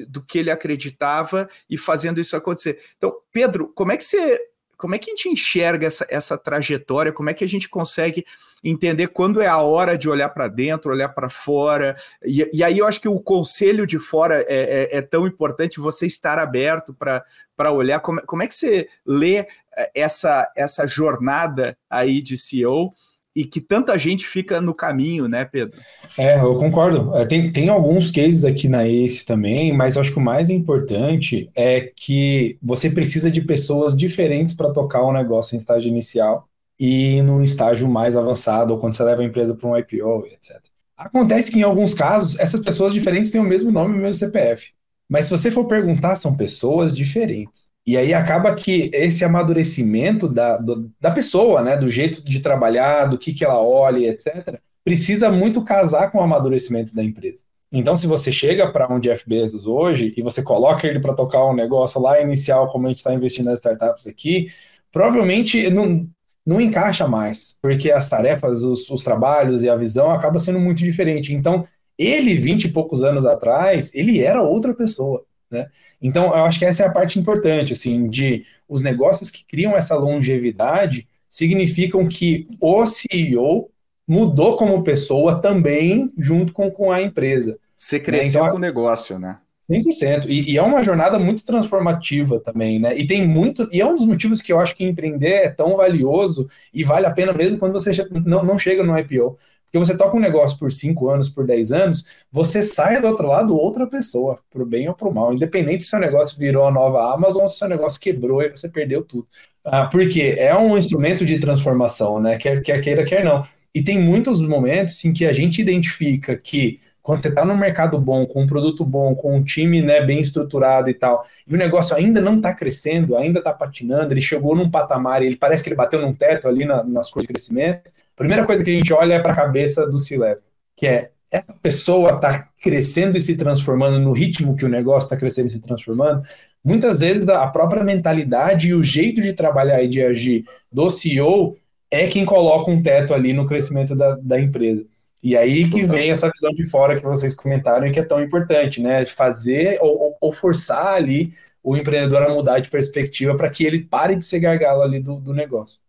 [0.07, 2.79] do que ele acreditava e fazendo isso acontecer.
[2.95, 4.39] Então, Pedro, como é que você
[4.79, 7.11] como é que a gente enxerga essa, essa trajetória?
[7.11, 8.25] Como é que a gente consegue
[8.63, 11.97] entender quando é a hora de olhar para dentro, olhar para fora?
[12.23, 15.81] E, e, aí eu acho que o conselho de fora é, é, é tão importante
[15.81, 17.99] você estar aberto para olhar.
[17.99, 22.89] Como, como é que você lê eh, essa, essa jornada aí de CEO?
[23.35, 25.79] E que tanta gente fica no caminho, né, Pedro?
[26.17, 27.15] É, eu concordo.
[27.15, 30.49] É, tem, tem alguns cases aqui na ACE também, mas eu acho que o mais
[30.49, 35.89] importante é que você precisa de pessoas diferentes para tocar o um negócio em estágio
[35.89, 40.25] inicial e no estágio mais avançado, ou quando você leva a empresa para um IPO,
[40.27, 40.57] etc.
[40.97, 44.15] Acontece que em alguns casos, essas pessoas diferentes têm o mesmo nome e o mesmo
[44.15, 44.71] CPF.
[45.07, 47.67] Mas se você for perguntar, são pessoas diferentes.
[47.89, 53.05] E aí acaba que esse amadurecimento da, do, da pessoa, né, do jeito de trabalhar,
[53.05, 57.43] do que, que ela olha, etc., precisa muito casar com o amadurecimento da empresa.
[57.71, 61.43] Então, se você chega para um Jeff Bezos hoje e você coloca ele para tocar
[61.47, 64.45] um negócio lá inicial, como a gente está investindo nas startups aqui,
[64.91, 66.07] provavelmente não,
[66.45, 70.83] não encaixa mais, porque as tarefas, os, os trabalhos e a visão acaba sendo muito
[70.83, 71.33] diferente.
[71.33, 71.65] Então,
[71.97, 75.25] ele, vinte e poucos anos atrás, ele era outra pessoa.
[75.49, 75.67] Né?
[76.01, 79.75] Então, eu acho que essa é a parte importante, assim, de os negócios que criam
[79.75, 83.69] essa longevidade significam que o CEO
[84.07, 87.57] mudou como pessoa também junto com, com a empresa.
[87.77, 88.03] Você né?
[88.03, 89.37] cresceu então, com o negócio, né?
[89.69, 90.25] 100%.
[90.27, 92.97] E, e é uma jornada muito transformativa também, né?
[92.97, 93.69] E tem muito.
[93.71, 97.05] E é um dos motivos que eu acho que empreender é tão valioso e vale
[97.05, 97.91] a pena mesmo quando você
[98.25, 99.37] não, não chega no IPO.
[99.69, 103.27] Porque você toca um negócio por 5 anos, por 10 anos, você sai do outro
[103.27, 105.31] lado outra pessoa, pro bem ou pro mal.
[105.31, 108.67] Independente se seu negócio virou a nova Amazon ou se seu negócio quebrou e você
[108.67, 109.27] perdeu tudo.
[109.63, 112.37] Ah, porque é um instrumento de transformação, né?
[112.37, 113.43] Quer, quer queira, quer não.
[113.73, 117.99] E tem muitos momentos em que a gente identifica que quando você está no mercado
[117.99, 121.57] bom, com um produto bom, com um time né, bem estruturado e tal, e o
[121.57, 125.69] negócio ainda não está crescendo, ainda está patinando, ele chegou num patamar, ele parece que
[125.69, 128.93] ele bateu num teto ali na, nas coisas de crescimento, primeira coisa que a gente
[128.93, 130.43] olha é para a cabeça do C-Level,
[130.75, 135.15] que é essa pessoa está crescendo e se transformando no ritmo que o negócio está
[135.15, 136.23] crescendo e se transformando,
[136.63, 141.55] muitas vezes a própria mentalidade e o jeito de trabalhar e de agir do CEO
[141.89, 144.85] é quem coloca um teto ali no crescimento da, da empresa.
[145.21, 148.21] E aí que vem essa visão de fora que vocês comentaram e que é tão
[148.23, 149.05] importante, né?
[149.05, 154.15] Fazer ou, ou forçar ali o empreendedor a mudar de perspectiva para que ele pare
[154.15, 155.79] de ser gargalo ali do, do negócio.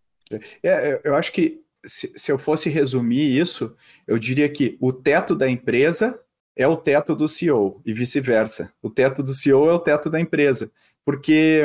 [0.62, 3.74] É, eu acho que se, se eu fosse resumir isso,
[4.06, 6.20] eu diria que o teto da empresa
[6.56, 8.72] é o teto do CEO e vice-versa.
[8.82, 10.70] O teto do CEO é o teto da empresa.
[11.04, 11.64] Porque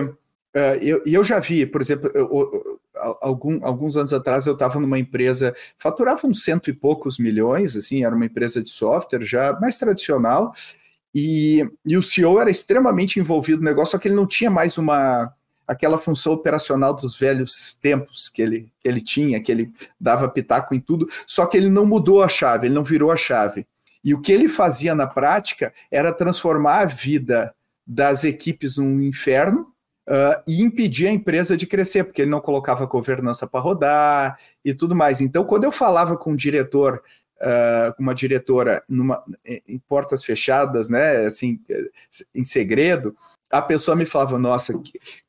[0.55, 2.79] uh, eu, eu já vi, por exemplo, eu,
[3.21, 8.03] algum, alguns anos atrás eu estava numa empresa, faturava uns cento e poucos milhões, assim,
[8.03, 10.53] era uma empresa de software já mais tradicional,
[11.13, 14.77] e, e o CEO era extremamente envolvido no negócio, só que ele não tinha mais
[14.77, 15.33] uma
[15.67, 20.73] aquela função operacional dos velhos tempos que ele, que ele tinha, que ele dava pitaco
[20.73, 23.65] em tudo, só que ele não mudou a chave, ele não virou a chave.
[24.03, 27.53] E o que ele fazia na prática era transformar a vida
[27.85, 29.73] das equipes num inferno,
[30.07, 34.73] uh, e impedir a empresa de crescer, porque ele não colocava governança para rodar e
[34.73, 35.21] tudo mais.
[35.21, 37.01] Então, quando eu falava com um diretor,
[37.37, 41.59] uh, com uma diretora numa, em portas fechadas, né, assim,
[42.33, 43.15] em segredo,
[43.51, 44.73] a pessoa me falava: Nossa,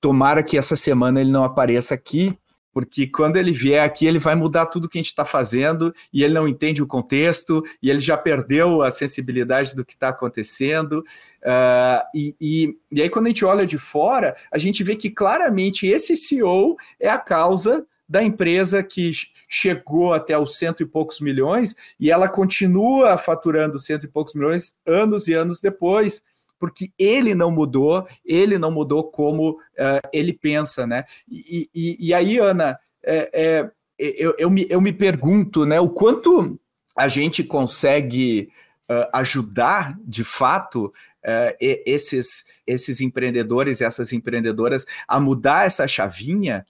[0.01, 2.37] tomara que essa semana ele não apareça aqui
[2.77, 6.23] porque quando ele vier aqui, ele vai mudar tudo que a gente está fazendo e
[6.23, 10.99] ele não entende o contexto e ele já perdeu a sensibilidade do que está acontecendo.
[11.43, 15.09] Uh, e, e, e aí, quando a gente olha de fora, a gente vê que
[15.09, 19.11] claramente esse CEO é a causa da empresa que
[19.49, 24.77] chegou até os cento e poucos milhões e ela continua faturando cento e poucos milhões
[24.87, 26.23] anos e anos depois
[26.59, 31.05] porque ele não mudou, ele não mudou como uh, ele pensa, né?
[31.29, 35.89] E, e, e aí, Ana, é, é, eu, eu, me, eu me pergunto, né, o
[35.89, 36.59] quanto
[36.97, 38.51] a gente consegue
[38.91, 46.67] uh, ajudar, de fato, uh, esses, esses empreendedores e essas empreendedoras a mudar essa chavinha,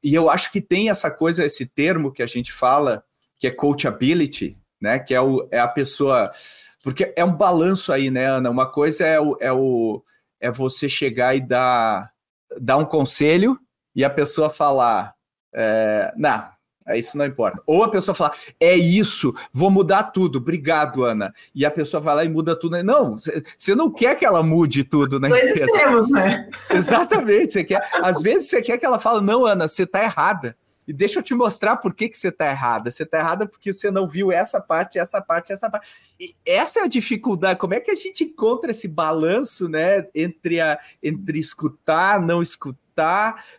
[0.00, 3.02] e eu acho que tem essa coisa, esse termo que a gente fala,
[3.40, 6.30] que é coachability, né, que é, o, é a pessoa
[6.82, 8.50] porque é um balanço aí, né, Ana?
[8.50, 10.02] Uma coisa é, o, é, o,
[10.40, 12.10] é você chegar e dar,
[12.60, 13.58] dar um conselho
[13.94, 15.14] e a pessoa falar,
[15.54, 16.50] é, não,
[16.96, 17.62] isso não importa.
[17.66, 21.32] Ou a pessoa falar, é isso, vou mudar tudo, obrigado, Ana.
[21.54, 22.82] E a pessoa vai lá e muda tudo.
[22.82, 25.28] Não, você não quer que ela mude tudo, né?
[25.28, 26.50] Dois extremos, né?
[26.70, 27.52] Exatamente.
[27.52, 30.56] Você quer, às vezes você quer que ela fale, não, Ana, você está errada.
[30.86, 32.90] E deixa eu te mostrar por que, que você está errada.
[32.90, 35.88] Você está errada porque você não viu essa parte, essa parte, essa parte.
[36.18, 37.58] E essa é a dificuldade.
[37.58, 42.82] Como é que a gente encontra esse balanço, né, entre, a, entre escutar, não escutar?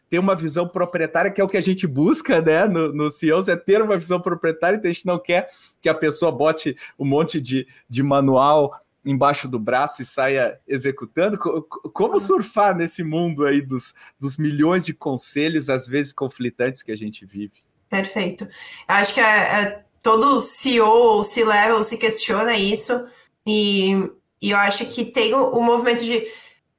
[0.10, 3.50] ter uma visão proprietária, que é o que a gente busca, né, no, no CEOs,
[3.50, 5.50] é ter uma visão proprietária, então a gente não quer
[5.82, 11.38] que a pessoa bote um monte de, de manual embaixo do braço e saia executando.
[11.38, 16.96] Como surfar nesse mundo aí dos, dos milhões de conselhos, às vezes conflitantes, que a
[16.96, 17.64] gente vive?
[17.90, 18.48] Perfeito.
[18.88, 23.08] Acho que é, é, todo CEO ou C-level se questiona isso,
[23.46, 23.92] e,
[24.42, 26.26] e eu acho que tem o, o movimento de.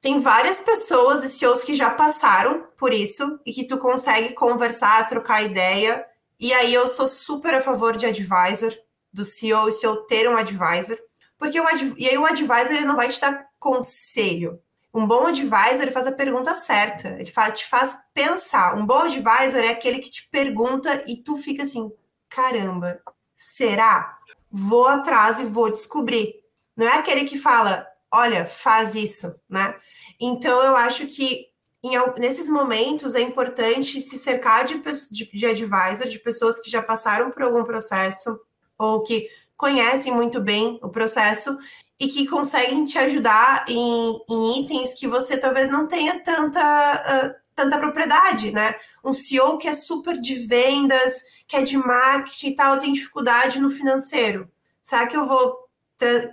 [0.01, 5.07] Tem várias pessoas e CEOs que já passaram por isso e que tu consegue conversar,
[5.07, 6.05] trocar ideia.
[6.39, 8.71] E aí eu sou super a favor de advisor,
[9.11, 10.95] do CEO e CEO ter um advisor
[11.37, 11.65] porque o
[11.97, 14.59] e aí o advisor ele não vai te dar conselho.
[14.93, 18.77] Um bom advisor ele faz a pergunta certa, ele te faz pensar.
[18.77, 21.91] Um bom advisor é aquele que te pergunta e tu fica assim:
[22.29, 23.01] caramba,
[23.35, 24.17] será?
[24.49, 26.35] Vou atrás e vou descobrir.
[26.75, 29.75] Não é aquele que fala, olha, faz isso, né?
[30.19, 31.47] Então eu acho que
[31.83, 36.81] em, nesses momentos é importante se cercar de, de, de advisor, de pessoas que já
[36.81, 38.39] passaram por algum processo
[38.77, 41.57] ou que conhecem muito bem o processo
[41.99, 47.35] e que conseguem te ajudar em, em itens que você talvez não tenha tanta, uh,
[47.55, 48.75] tanta propriedade, né?
[49.03, 53.59] Um CEO que é super de vendas, que é de marketing e tal, tem dificuldade
[53.59, 54.49] no financeiro.
[54.81, 55.65] Será que eu vou.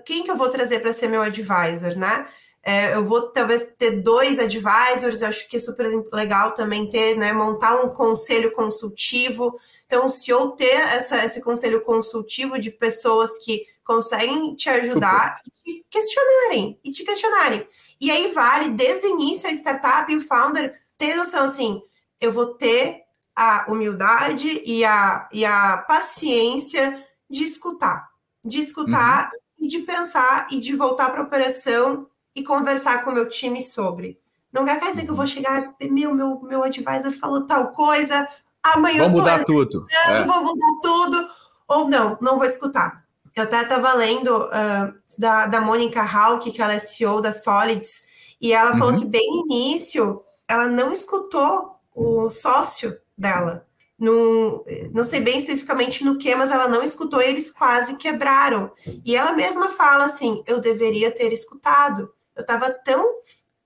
[0.05, 2.27] Quem que eu vou trazer para ser meu advisor, né?
[2.65, 7.33] É, eu vou talvez ter dois advisors, acho que é super legal também ter, né?
[7.33, 9.57] Montar um conselho consultivo
[9.93, 15.53] então, se eu ter essa, esse conselho consultivo de pessoas que conseguem te ajudar Super.
[15.67, 17.69] e te questionarem, e te questionarem.
[18.01, 21.83] E aí vale, desde o início, a startup e o founder ter noção assim,
[22.19, 23.03] eu vou ter
[23.37, 28.09] a humildade e a, e a paciência de escutar.
[28.43, 29.67] De escutar uhum.
[29.67, 33.61] e de pensar e de voltar para a operação e conversar com o meu time
[33.61, 34.19] sobre.
[34.51, 35.31] Não quer dizer que eu vou uhum.
[35.31, 38.27] chegar, meu, meu, meu advisor falou tal coisa,
[38.63, 39.87] amanhã vou mudar tudo.
[40.09, 40.23] É.
[40.23, 41.29] Vou mudar tudo.
[41.69, 43.03] Ou não, não vou escutar.
[43.35, 48.03] Eu até estava lendo uh, da, da Mônica Hauck, que ela é CEO da Solids,
[48.41, 48.99] e ela falou uhum.
[48.99, 53.67] que bem no início ela não escutou o sócio dela.
[53.99, 58.73] No, não sei bem especificamente no que, mas ela não escutou e eles quase quebraram.
[59.05, 62.13] E ela mesma fala assim: eu deveria ter escutado.
[62.35, 63.07] Eu estava tão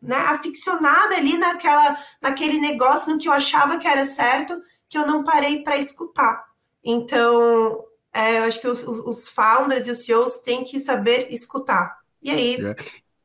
[0.00, 5.06] né, aficionada ali naquela, naquele negócio, no que eu achava que era certo, que eu
[5.06, 6.44] não parei para escutar.
[6.84, 11.98] Então, é, eu acho que os, os, founders e os CEOs têm que saber escutar.
[12.22, 12.76] E aí, é.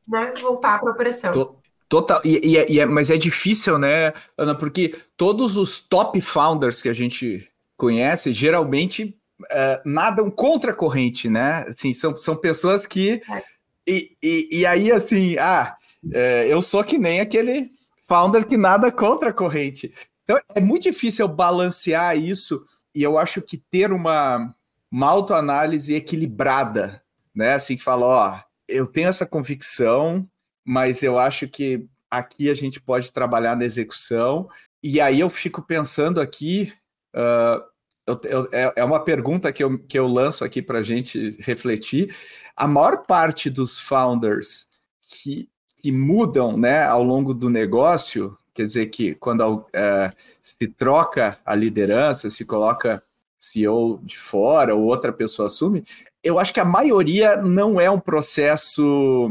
[0.06, 1.56] né, voltar para a operação.
[1.88, 6.20] Total, e, e, é, e é, mas é difícil, né, Ana, porque todos os top
[6.20, 7.46] founders que a gente
[7.76, 11.66] conhece geralmente uh, nadam contra a corrente, né?
[11.68, 13.20] Assim, são, são pessoas que.
[13.30, 13.42] É.
[13.86, 15.76] E, e, e, aí, assim, ah,
[16.12, 17.68] é, eu sou que nem aquele
[18.06, 19.92] founder que nada contra a corrente.
[20.24, 24.54] Então é muito difícil balancear isso e eu acho que ter uma,
[24.90, 27.02] uma autoanálise equilibrada,
[27.34, 27.54] né?
[27.54, 30.28] Assim que fala, ó, eu tenho essa convicção,
[30.64, 34.48] mas eu acho que aqui a gente pode trabalhar na execução.
[34.82, 36.72] E aí eu fico pensando aqui,
[37.16, 37.62] uh,
[38.06, 41.36] eu, eu, é, é uma pergunta que eu, que eu lanço aqui para a gente
[41.40, 42.14] refletir.
[42.56, 44.66] A maior parte dos founders
[45.00, 50.10] que, que mudam né, ao longo do negócio, Quer dizer que quando é,
[50.40, 53.02] se troca a liderança, se coloca
[53.38, 55.84] CEO de fora ou outra pessoa assume,
[56.22, 59.28] eu acho que a maioria não é um processo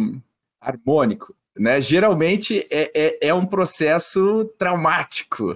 [0.60, 1.36] harmônico.
[1.56, 1.80] Né?
[1.82, 5.56] Geralmente é, é, é um processo traumático.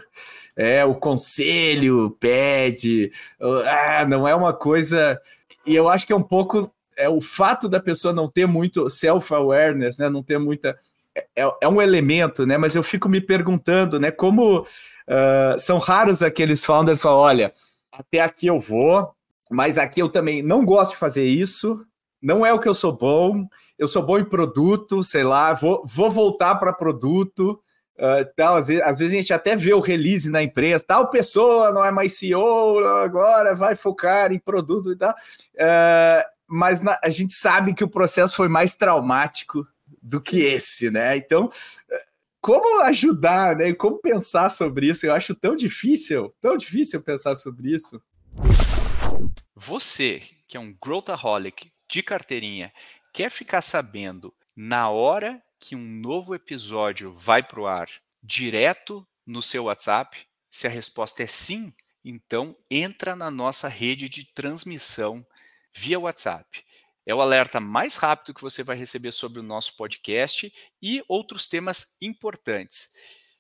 [0.56, 5.20] É, o conselho pede, ah, não é uma coisa.
[5.66, 8.90] E eu acho que é um pouco é o fato da pessoa não ter muito
[8.90, 10.10] self-awareness, né?
[10.10, 10.78] não ter muita
[11.16, 12.58] é, é, um elemento, né?
[12.58, 14.12] Mas eu fico me perguntando, né?
[14.12, 17.54] Como uh, são raros aqueles founders que falam, olha,
[17.92, 19.14] até aqui eu vou,
[19.50, 21.86] mas aqui eu também não gosto de fazer isso,
[22.22, 23.48] não é o que eu sou bom,
[23.78, 27.62] eu sou bom em produto, sei lá, vou, vou voltar para produto.
[27.98, 31.10] Uh, tal, às vezes, às vezes, a gente até vê o release na empresa, tal
[31.10, 35.12] pessoa não é mais CEO, agora vai focar em produto e tal.
[35.12, 39.66] Uh, mas na, a gente sabe que o processo foi mais traumático
[40.06, 41.18] do que esse, né?
[41.18, 41.52] Então,
[42.40, 43.74] como ajudar, né?
[43.74, 45.06] Como pensar sobre isso?
[45.06, 48.00] Eu acho tão difícil, tão difícil pensar sobre isso.
[49.56, 52.72] Você, que é um growthaholic de carteirinha,
[53.12, 57.90] quer ficar sabendo na hora que um novo episódio vai para o ar,
[58.22, 60.28] direto no seu WhatsApp?
[60.52, 65.26] Se a resposta é sim, então entra na nossa rede de transmissão
[65.74, 66.64] via WhatsApp.
[67.08, 70.52] É o alerta mais rápido que você vai receber sobre o nosso podcast
[70.82, 72.90] e outros temas importantes.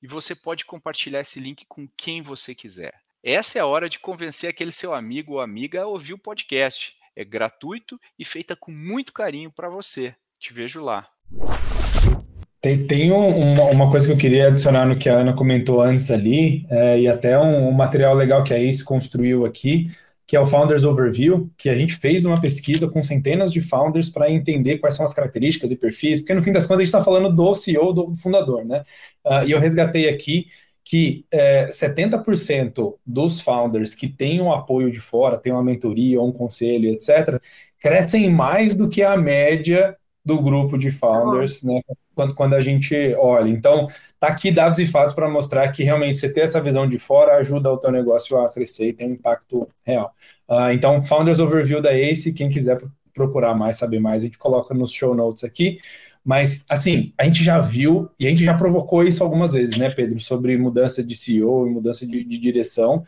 [0.03, 2.93] e você pode compartilhar esse link com quem você quiser.
[3.23, 6.93] Essa é a hora de convencer aquele seu amigo ou amiga a ouvir o podcast.
[7.15, 10.13] É gratuito e feita com muito carinho para você.
[10.37, 11.09] Te vejo lá.
[12.61, 15.81] Tem, tem um, uma, uma, coisa que eu queria adicionar no que a Ana comentou
[15.81, 19.89] antes ali, é, e até um, um, material legal que a Ace construiu aqui,
[20.27, 24.09] que é o Founders Overview, que a gente fez uma pesquisa com centenas de founders
[24.09, 26.87] para entender quais são as características e perfis, porque no fim das contas a gente
[26.87, 28.81] está falando do CEO, do fundador, né?
[29.23, 30.47] Uh, e eu resgatei aqui
[30.83, 36.31] que é, 70% dos founders que têm um apoio de fora, têm uma mentoria, um
[36.31, 37.41] conselho, etc.,
[37.79, 41.81] crescem mais do que a média do grupo de founders, né?
[42.15, 43.49] Quando, quando a gente olha.
[43.49, 43.87] Então,
[44.19, 47.35] tá aqui dados e fatos para mostrar que realmente você ter essa visão de fora
[47.37, 50.13] ajuda o teu negócio a crescer e tem um impacto real.
[50.49, 52.81] Uh, então, Founders Overview da ACE, quem quiser
[53.13, 55.77] procurar mais, saber mais, a gente coloca nos show notes aqui.
[56.23, 59.91] Mas, assim, a gente já viu e a gente já provocou isso algumas vezes, né,
[59.91, 63.03] Pedro, sobre mudança de CEO e mudança de, de direção.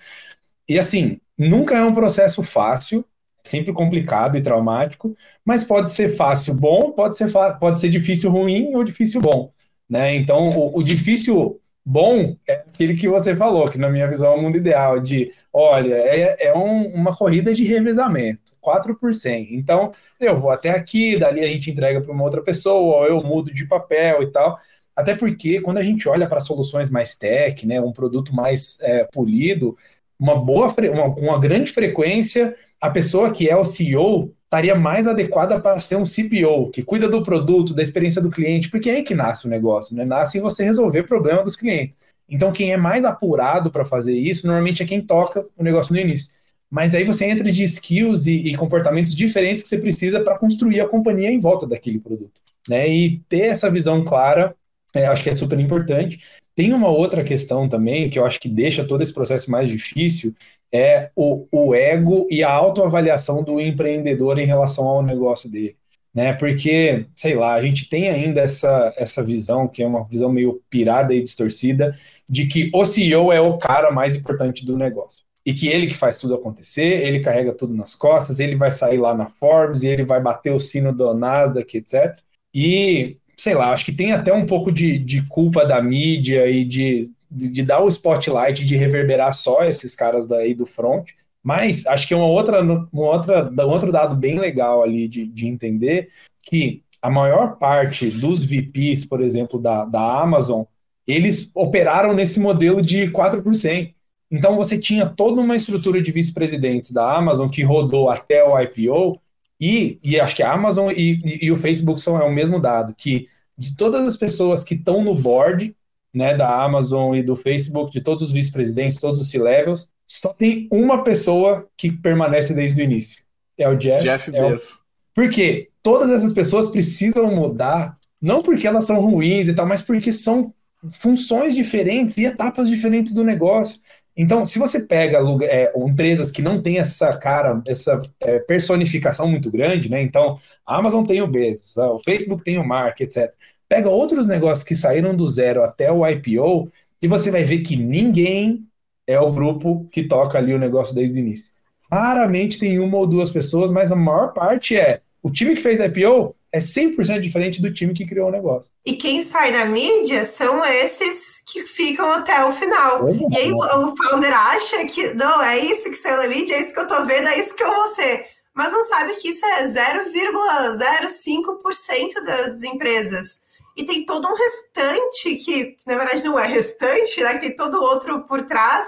[0.70, 3.04] E, assim, nunca é um processo fácil,
[3.48, 8.76] sempre complicado e traumático, mas pode ser fácil bom, pode ser, pode ser difícil ruim
[8.76, 9.52] ou difícil bom.
[9.90, 10.16] Né?
[10.16, 14.36] Então, o, o difícil bom é aquele que você falou, que na minha visão é
[14.36, 19.56] o mundo ideal, de, olha, é, é um, uma corrida de revezamento, 4 por 100.
[19.56, 23.24] Então, eu vou até aqui, dali a gente entrega para uma outra pessoa, ou eu
[23.24, 24.58] mudo de papel e tal.
[24.94, 29.06] Até porque, quando a gente olha para soluções mais tech, né, um produto mais é,
[29.06, 29.78] polido,
[30.20, 35.60] uma boa, uma, uma grande frequência, a pessoa que é o CEO estaria mais adequada
[35.60, 39.04] para ser um CPO, que cuida do produto, da experiência do cliente, porque é aí
[39.04, 40.06] que nasce o negócio, né?
[40.06, 41.98] Nasce em você resolver o problema dos clientes.
[42.30, 46.00] Então, quem é mais apurado para fazer isso, normalmente é quem toca o negócio no
[46.00, 46.32] início.
[46.70, 50.82] Mas aí você entra de skills e, e comportamentos diferentes que você precisa para construir
[50.82, 52.42] a companhia em volta daquele produto.
[52.68, 52.90] Né?
[52.90, 54.54] E ter essa visão clara,
[54.94, 56.20] é, acho que é super importante.
[56.54, 60.34] Tem uma outra questão também, que eu acho que deixa todo esse processo mais difícil,
[60.74, 65.78] é o, o ego e a autoavaliação do empreendedor em relação ao negócio dele.
[66.14, 66.34] Né?
[66.34, 70.62] Porque, sei lá, a gente tem ainda essa, essa visão, que é uma visão meio
[70.70, 71.96] pirada e distorcida,
[72.28, 75.26] de que o CEO é o cara mais importante do negócio.
[75.46, 78.98] E que ele que faz tudo acontecer, ele carrega tudo nas costas, ele vai sair
[78.98, 82.20] lá na Forbes, ele vai bater o sino do Nasdaq, etc.
[82.54, 86.66] E sei lá, acho que tem até um pouco de, de culpa da mídia e
[86.66, 91.10] de, de, de, dar o spotlight, de reverberar só esses caras daí do front.
[91.44, 95.26] Mas acho que é uma outra, uma outra, um outro dado bem legal ali de,
[95.26, 96.10] de entender
[96.44, 100.64] que a maior parte dos VPs, por exemplo, da, da Amazon,
[101.08, 103.94] eles operaram nesse modelo de 4%.
[104.30, 109.22] Então você tinha toda uma estrutura de vice-presidentes da Amazon que rodou até o IPO,
[109.60, 112.60] e, e acho que a Amazon e, e, e, o Facebook são é o mesmo
[112.60, 115.76] dado, que de todas as pessoas que estão no board
[116.18, 120.68] né, da Amazon e do Facebook, de todos os vice-presidentes, todos os C-levels, só tem
[120.72, 123.24] uma pessoa que permanece desde o início.
[123.58, 124.04] É o Jeff.
[124.04, 124.72] Jeff é Bezos.
[124.72, 124.80] O...
[125.14, 130.12] Porque todas essas pessoas precisam mudar, não porque elas são ruins e tal, mas porque
[130.12, 130.54] são
[130.92, 133.80] funções diferentes e etapas diferentes do negócio.
[134.16, 139.52] Então, se você pega é, empresas que não têm essa cara, essa é, personificação muito
[139.52, 140.02] grande, né?
[140.02, 143.32] Então, a Amazon tem o Bezos, o Facebook tem o Mark, etc.
[143.70, 147.76] Pega outros negócios que saíram do zero até o IPO e você vai ver que
[147.76, 148.66] ninguém
[149.06, 151.54] é o grupo que toca ali o negócio desde o início.
[151.92, 155.80] Raramente tem uma ou duas pessoas, mas a maior parte é o time que fez
[155.80, 158.72] IPO é 100% diferente do time que criou o negócio.
[158.86, 163.10] E quem sai da mídia são esses que ficam até o final.
[163.10, 166.62] É, e aí o founder acha que, não, é isso que saiu da mídia, é
[166.62, 168.26] isso que eu tô vendo, é isso que eu vou ser.
[168.54, 173.40] Mas não sabe que isso é 0,05% das empresas.
[173.78, 177.34] E tem todo um restante que, na verdade, não é restante, né?
[177.34, 178.88] Que tem todo outro por trás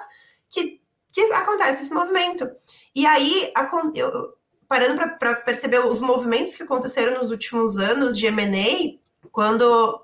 [0.50, 0.82] que,
[1.14, 2.50] que acontece esse movimento.
[2.96, 4.34] E aí, a, eu,
[4.68, 8.98] parando para perceber os movimentos que aconteceram nos últimos anos de M&A,
[9.32, 10.04] quando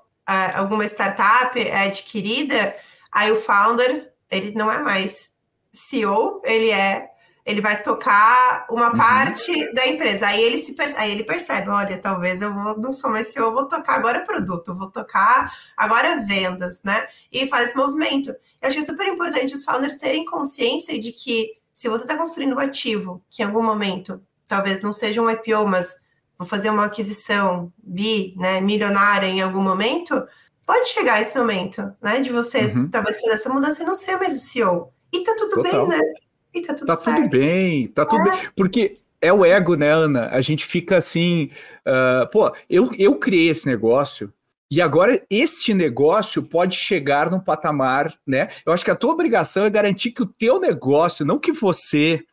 [0.54, 2.76] alguma startup é adquirida,
[3.10, 5.30] aí o founder, ele não é mais
[5.72, 7.10] CEO, ele é
[7.46, 8.96] ele vai tocar uma uhum.
[8.96, 10.26] parte da empresa.
[10.26, 13.68] Aí ele se aí ele percebe, olha, talvez eu vou, não sou mais CEO, vou
[13.68, 17.06] tocar agora produto, vou tocar agora vendas, né?
[17.30, 18.30] E faz esse movimento.
[18.60, 22.58] Eu achei super importante os founders terem consciência de que se você está construindo um
[22.58, 25.94] ativo que em algum momento talvez não seja um IPO, mas
[26.36, 30.26] vou fazer uma aquisição bi, né, milionária em algum momento,
[30.66, 32.90] pode chegar esse momento, né, de você uhum.
[32.90, 34.92] talvez fazer essa mudança e não ser mais o CEO.
[35.12, 35.86] E tá tudo Total.
[35.86, 36.25] bem, né?
[36.56, 37.16] E tá tudo tá certo.
[37.16, 38.30] tudo bem, tá tudo é.
[38.30, 38.40] bem.
[38.56, 40.28] Porque é o ego, né, Ana?
[40.30, 41.50] A gente fica assim,
[41.86, 44.32] uh, pô, eu, eu criei esse negócio
[44.70, 48.48] E agora este negócio pode chegar num patamar, né?
[48.64, 52.24] Eu acho que a tua obrigação é garantir que o teu negócio, não que você,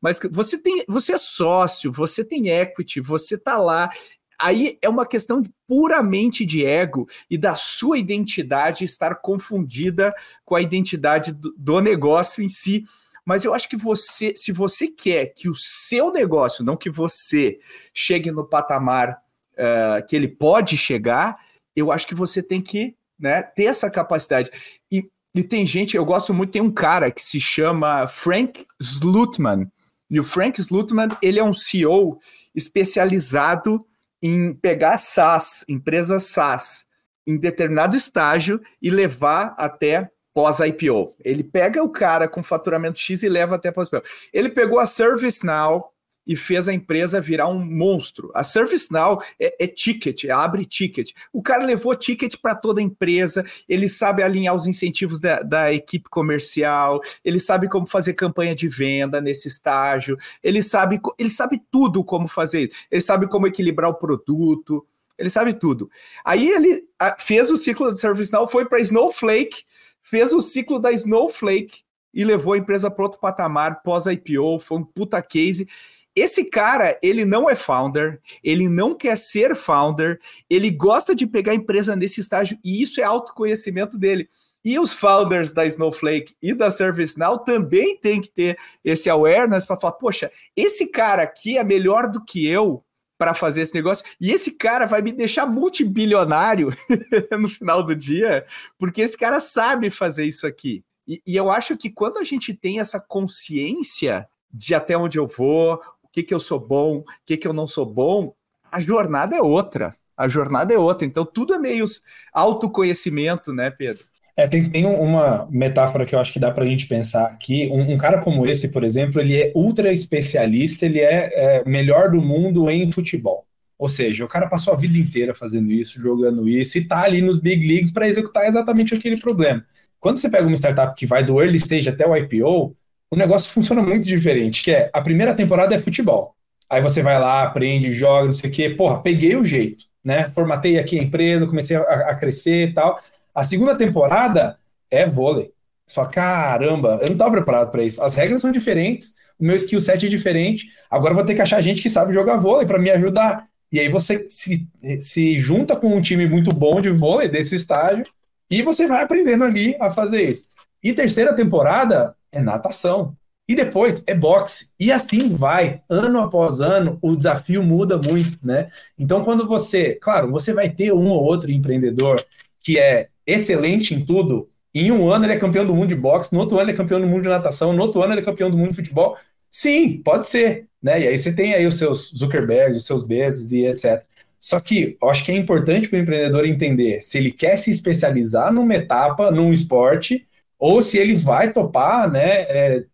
[0.00, 3.90] mas que você tem, você é sócio, você tem equity, você tá lá.
[4.38, 10.14] Aí é uma questão puramente de ego e da sua identidade estar confundida
[10.44, 12.84] com a identidade do, do negócio em si.
[13.24, 17.58] Mas eu acho que você, se você quer que o seu negócio, não que você
[17.92, 19.18] chegue no patamar
[19.54, 21.36] uh, que ele pode chegar,
[21.74, 24.50] eu acho que você tem que né, ter essa capacidade.
[24.90, 29.70] E, e tem gente, eu gosto muito, tem um cara que se chama Frank Slutman.
[30.10, 32.18] E o Frank Slutman, ele é um CEO
[32.54, 33.84] especializado
[34.22, 36.86] em pegar SaaS, empresas SaaS,
[37.26, 41.14] em determinado estágio e levar até pós-IPO.
[41.24, 44.02] Ele pega o cara com faturamento X e leva até pós-IPO.
[44.32, 45.94] Ele pegou a ServiceNow,
[46.26, 48.30] e fez a empresa virar um monstro.
[48.34, 51.12] A ServiceNow é, é ticket, abre ticket.
[51.32, 55.72] O cara levou ticket para toda a empresa, ele sabe alinhar os incentivos da, da,
[55.72, 61.62] equipe comercial, ele sabe como fazer campanha de venda nesse estágio, ele sabe, ele sabe
[61.70, 64.86] tudo como fazer isso, ele sabe como equilibrar o produto,
[65.18, 65.90] ele sabe tudo.
[66.24, 66.86] Aí ele
[67.18, 69.64] fez o ciclo da ServiceNow, foi para Snowflake,
[70.04, 71.82] fez o ciclo da Snowflake
[72.12, 75.66] e levou a empresa para outro patamar pós-IPO, foi um puta case.
[76.14, 81.50] Esse cara, ele não é founder, ele não quer ser founder, ele gosta de pegar
[81.50, 84.28] a empresa nesse estágio e isso é autoconhecimento dele.
[84.64, 89.78] E os founders da Snowflake e da ServiceNow também têm que ter esse awareness para
[89.78, 92.83] falar: poxa, esse cara aqui é melhor do que eu
[93.16, 96.74] para fazer esse negócio, e esse cara vai me deixar multibilionário
[97.38, 98.44] no final do dia,
[98.76, 100.84] porque esse cara sabe fazer isso aqui.
[101.06, 105.26] E, e eu acho que quando a gente tem essa consciência de até onde eu
[105.26, 105.80] vou,
[106.14, 108.36] que, que eu sou bom, o que, que eu não sou bom,
[108.70, 109.96] a jornada é outra.
[110.16, 111.04] A jornada é outra.
[111.04, 111.84] Então, tudo é meio
[112.32, 114.04] autoconhecimento, né, Pedro?
[114.36, 117.68] É, tem, tem uma metáfora que eu acho que dá para a gente pensar aqui.
[117.70, 121.30] Um, um, cara como esse, por exemplo, ele é ultra especialista, ele é,
[121.60, 123.46] é, melhor do mundo em futebol.
[123.78, 127.22] Ou seja, o cara passou a vida inteira fazendo isso, jogando isso, e tá ali
[127.22, 129.64] nos big leagues para executar exatamente aquele problema.
[130.00, 132.76] Quando você pega uma startup que vai do early stage até o IPO,
[133.10, 136.34] o negócio funciona muito diferente, que é a primeira temporada é futebol.
[136.68, 138.70] Aí você vai lá, aprende, joga, não sei o quê.
[138.70, 140.30] Porra, peguei o jeito, né?
[140.30, 143.00] Formatei aqui a empresa, comecei a, a crescer e tal.
[143.34, 144.58] A segunda temporada
[144.90, 145.52] é vôlei.
[145.86, 148.02] Você fala, caramba, eu não estava preparado para isso.
[148.02, 150.66] As regras são diferentes, o meu skill set é diferente.
[150.90, 153.46] Agora vou ter que achar gente que sabe jogar vôlei para me ajudar.
[153.70, 154.66] E aí você se,
[155.00, 158.06] se junta com um time muito bom de vôlei desse estágio
[158.48, 160.48] e você vai aprendendo ali a fazer isso.
[160.82, 163.16] E terceira temporada é natação.
[163.48, 164.68] E depois é boxe.
[164.80, 168.70] E assim vai, ano após ano, o desafio muda muito, né?
[168.98, 172.24] Então, quando você, claro, você vai ter um ou outro empreendedor
[172.60, 174.48] que é excelente em tudo.
[174.74, 176.76] Em um ano ele é campeão do mundo de boxe, no outro ano ele é
[176.76, 179.16] campeão do mundo de natação, no outro ano ele é campeão do mundo de futebol.
[179.50, 181.00] Sim, pode ser, né?
[181.00, 184.02] E aí você tem aí os seus Zuckerberg, os seus Bezos e etc.
[184.40, 187.70] Só que eu acho que é importante para o empreendedor entender se ele quer se
[187.70, 190.26] especializar numa etapa, num esporte,
[190.58, 192.84] ou se ele vai topar, né, é,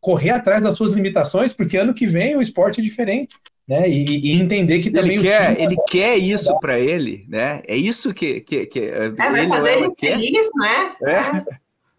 [0.00, 3.36] correr atrás das suas limitações, porque ano que vem o esporte é diferente.
[3.68, 7.62] Né, e, e entender que também ele quer, ele quer isso para ele, né?
[7.66, 10.94] É isso que, que, que é, vai ele fazer ele feliz, né?
[11.02, 11.44] É, é.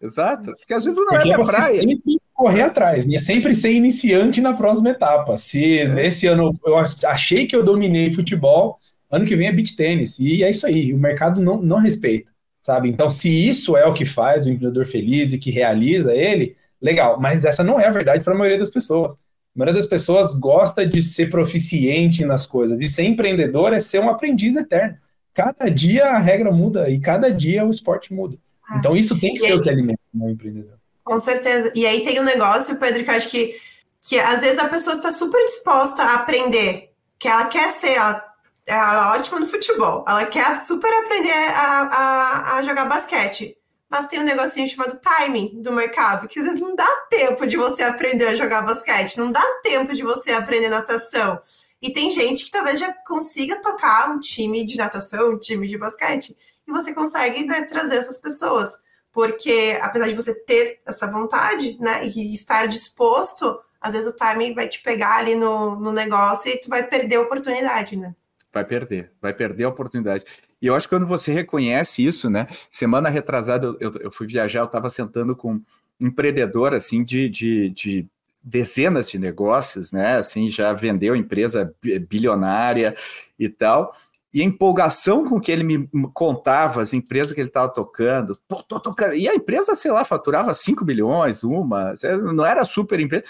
[0.00, 1.80] Exato, porque às vezes não porque é pra praia.
[1.80, 3.18] Sempre correr atrás, né?
[3.18, 5.36] Sempre ser iniciante na próxima etapa.
[5.36, 5.88] Se é.
[5.88, 8.78] nesse ano eu achei que eu dominei futebol,
[9.10, 10.18] ano que vem é beach tênis.
[10.18, 12.30] E é isso aí, o mercado não, não respeita
[12.68, 12.90] sabe?
[12.90, 17.18] Então, se isso é o que faz o empreendedor feliz e que realiza ele, legal.
[17.18, 19.16] Mas essa não é a verdade para a maioria das pessoas.
[19.58, 22.78] A maioria das pessoas gosta de ser proficiente nas coisas.
[22.78, 24.96] De ser empreendedor é ser um aprendiz eterno.
[25.34, 28.38] Cada dia a regra muda e cada dia o esporte muda.
[28.68, 30.78] Ah, então, isso tem que ser aí, o que alimenta o empreendedor.
[31.02, 31.72] Com certeza.
[31.74, 33.56] E aí tem um negócio, Pedro, que eu acho que,
[34.00, 38.28] que às vezes a pessoa está super disposta a aprender, que ela quer ser, ela
[38.64, 40.04] ela é ótima no futebol.
[40.06, 43.56] Ela quer super aprender a, a, a, jogar basquete.
[43.90, 47.56] Mas tem um negocinho chamado timing do mercado, que às vezes não dá tempo de
[47.56, 51.40] você aprender a jogar basquete, não dá tempo de você aprender natação.
[51.80, 55.78] E tem gente que talvez já consiga tocar um time de natação, um time de
[55.78, 56.36] basquete.
[56.66, 58.78] E você consegue né, trazer essas pessoas.
[59.10, 64.54] Porque apesar de você ter essa vontade, né, e estar disposto, às vezes o timing
[64.54, 68.14] vai te pegar ali no, no negócio e tu vai perder a oportunidade, né?
[68.52, 70.24] vai perder, vai perder a oportunidade.
[70.60, 72.46] E eu acho que quando você reconhece isso, né?
[72.70, 75.54] Semana retrasada eu, eu fui viajar, eu estava sentando com
[76.00, 78.06] um empreendedor assim de, de, de,
[78.42, 80.16] dezenas de negócios, né?
[80.16, 81.72] Assim, já vendeu empresa
[82.08, 82.94] bilionária
[83.38, 83.94] e tal.
[84.32, 88.80] e a empolgação com que ele me contava as empresas que ele estava tocando, tô
[88.80, 91.94] tocando, e a empresa, sei lá, faturava 5 milhões, uma,
[92.34, 93.24] não era super empresa.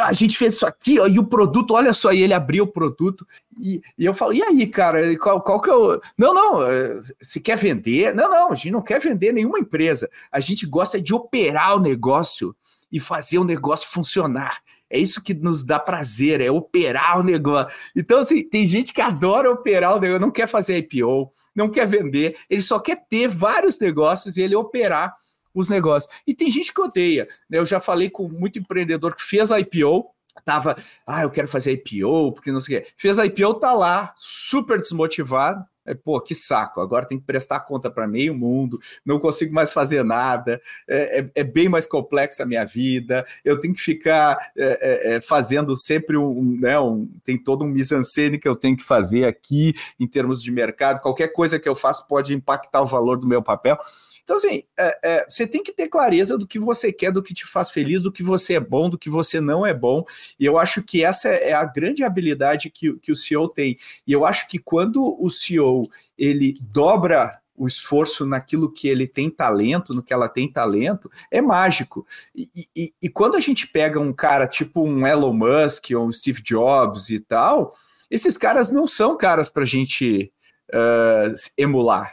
[0.00, 2.72] A gente fez isso aqui, ó, e o produto, olha só, e ele abriu o
[2.72, 3.26] produto,
[3.58, 6.00] e, e eu falo, e aí, cara, qual, qual que é o.
[6.16, 8.14] Não, não, eh, se quer vender?
[8.14, 10.08] Não, não, a gente não quer vender nenhuma empresa.
[10.30, 12.54] A gente gosta de operar o negócio
[12.94, 14.60] e fazer o negócio funcionar.
[14.88, 17.76] É isso que nos dá prazer, é operar o negócio.
[17.96, 21.88] Então, assim, tem gente que adora operar o negócio, não quer fazer IPO, não quer
[21.88, 25.12] vender, ele só quer ter vários negócios e ele operar
[25.54, 26.12] os negócios.
[26.26, 27.28] E tem gente que odeia.
[27.48, 27.58] Né?
[27.58, 30.06] Eu já falei com muito empreendedor que fez IPO,
[30.44, 30.76] tava,
[31.06, 32.88] ah, eu quero fazer IPO, porque não sei o quê.
[32.96, 37.90] Fez IPO, tá lá, super desmotivado, é, pô, que saco, agora tem que prestar conta
[37.90, 42.46] para meio mundo, não consigo mais fazer nada, é, é, é, bem mais complexa a
[42.46, 47.36] minha vida, eu tenho que ficar é, é, é fazendo sempre um, né, um, tem
[47.36, 51.58] todo um mise-en-scène que eu tenho que fazer aqui em termos de mercado, qualquer coisa
[51.58, 53.78] que eu faço pode impactar o valor do meu papel.
[54.24, 57.34] Então, assim, é, é, você tem que ter clareza do que você quer, do que
[57.34, 60.04] te faz feliz, do que você é bom, do que você não é bom.
[60.40, 63.76] E eu acho que essa é a grande habilidade que, que o CEO tem.
[64.06, 65.82] E eu acho que quando o CEO
[66.16, 71.40] ele dobra o esforço naquilo que ele tem talento, no que ela tem talento, é
[71.40, 72.06] mágico.
[72.34, 76.12] E, e, e, quando a gente pega um cara tipo um Elon Musk ou um
[76.12, 77.72] Steve Jobs e tal,
[78.10, 80.32] esses caras não são caras para a gente
[80.74, 82.12] uh, emular.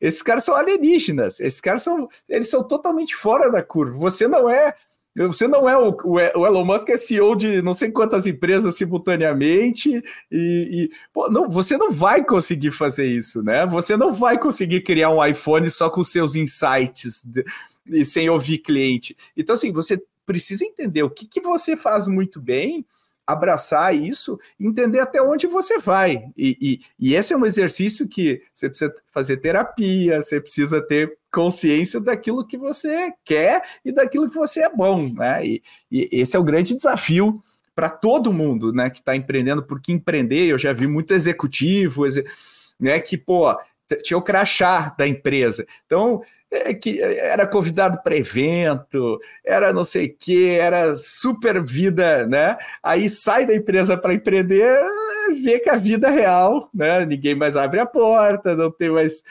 [0.00, 3.98] Esses caras são alienígenas, esses caras são, eles são totalmente fora da curva.
[3.98, 4.74] Você não é
[5.16, 9.90] você não é o, o, Elon Musk é CEO de não sei quantas empresas simultaneamente
[10.30, 13.64] e, e pô, não, você não vai conseguir fazer isso, né?
[13.64, 17.42] Você não vai conseguir criar um iPhone só com seus insights de,
[17.86, 19.16] e sem ouvir cliente.
[19.34, 22.84] Então assim, você precisa entender o que, que você faz muito bem
[23.26, 26.24] abraçar isso entender até onde você vai.
[26.36, 31.18] E, e, e, esse é um exercício que você precisa fazer terapia, você precisa ter
[31.32, 35.12] consciência daquilo que você quer e daquilo que você é bom.
[35.12, 35.44] Né?
[35.44, 37.34] E, e esse é o grande desafio
[37.74, 42.04] para todo mundo né, que está empreendendo, porque empreender, eu já vi muito executivo,
[42.80, 43.54] né, que, pô,
[44.02, 45.64] tinha o crachá da empresa.
[45.84, 46.20] Então,
[46.50, 52.56] é que era convidado para evento, era não sei o que, era super vida, né?
[52.82, 54.80] Aí sai da empresa para empreender,
[55.42, 57.04] vê que a vida é real, né?
[57.06, 59.22] Ninguém mais abre a porta, não tem mais.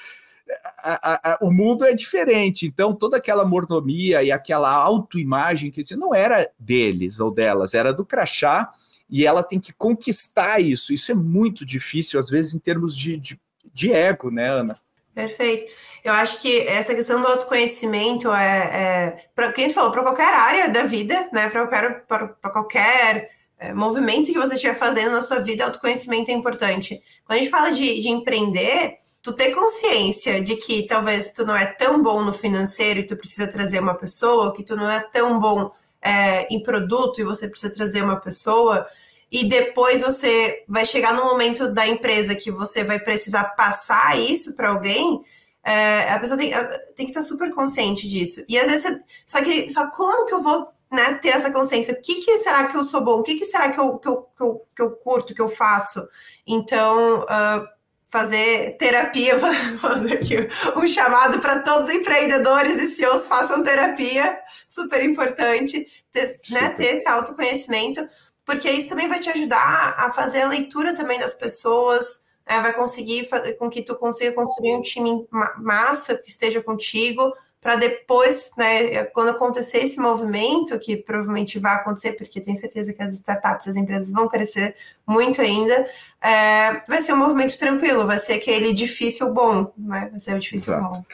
[0.78, 5.82] A, a, a, o mundo é diferente, então toda aquela mordomia e aquela autoimagem que
[5.95, 8.72] não era deles ou delas, era do crachá,
[9.10, 10.93] e ela tem que conquistar isso.
[10.93, 13.39] Isso é muito difícil, às vezes, em termos de, de
[13.76, 14.80] de ego, né, Ana?
[15.13, 15.71] Perfeito.
[16.03, 20.69] Eu acho que essa questão do autoconhecimento é, é para quem falou, para qualquer área
[20.69, 21.49] da vida, né?
[21.49, 26.34] Para qualquer, para qualquer é, movimento que você estiver fazendo na sua vida, autoconhecimento é
[26.34, 27.01] importante.
[27.26, 31.55] Quando a gente fala de, de empreender, tu ter consciência de que talvez tu não
[31.55, 34.99] é tão bom no financeiro e tu precisa trazer uma pessoa, que tu não é
[34.99, 35.71] tão bom
[36.01, 38.88] é, em produto e você precisa trazer uma pessoa,
[39.32, 44.55] e depois você vai chegar no momento da empresa que você vai precisar passar isso
[44.55, 45.23] para alguém,
[45.63, 46.51] é, a pessoa tem,
[46.95, 48.43] tem que estar super consciente disso.
[48.47, 51.93] E às vezes, você, só que só como que eu vou né, ter essa consciência?
[51.93, 53.19] O que, que será que eu sou bom?
[53.19, 55.49] O que, que será que eu, que, eu, que, eu, que eu curto, que eu
[55.49, 56.07] faço?
[56.45, 57.67] Então, uh,
[58.07, 59.38] fazer terapia,
[59.82, 60.47] fazer aqui
[60.78, 66.61] um chamado para todos os empreendedores e CEOs façam terapia, super importante, ter, né, super.
[66.61, 68.07] Né, ter esse autoconhecimento
[68.46, 72.62] porque isso também vai te ajudar a fazer a leitura também das pessoas, né?
[72.62, 75.28] vai conseguir fazer com que tu consiga construir um time
[75.58, 77.34] massa que esteja contigo,
[77.66, 83.02] para depois, né, quando acontecer esse movimento, que provavelmente vai acontecer, porque tenho certeza que
[83.02, 85.89] as startups, as empresas vão crescer muito ainda,
[86.22, 90.10] é, vai ser um movimento tranquilo, vai ser aquele difícil bom, né?
[90.12, 90.93] Vai ser o difícil Exato.
[90.93, 91.06] bom.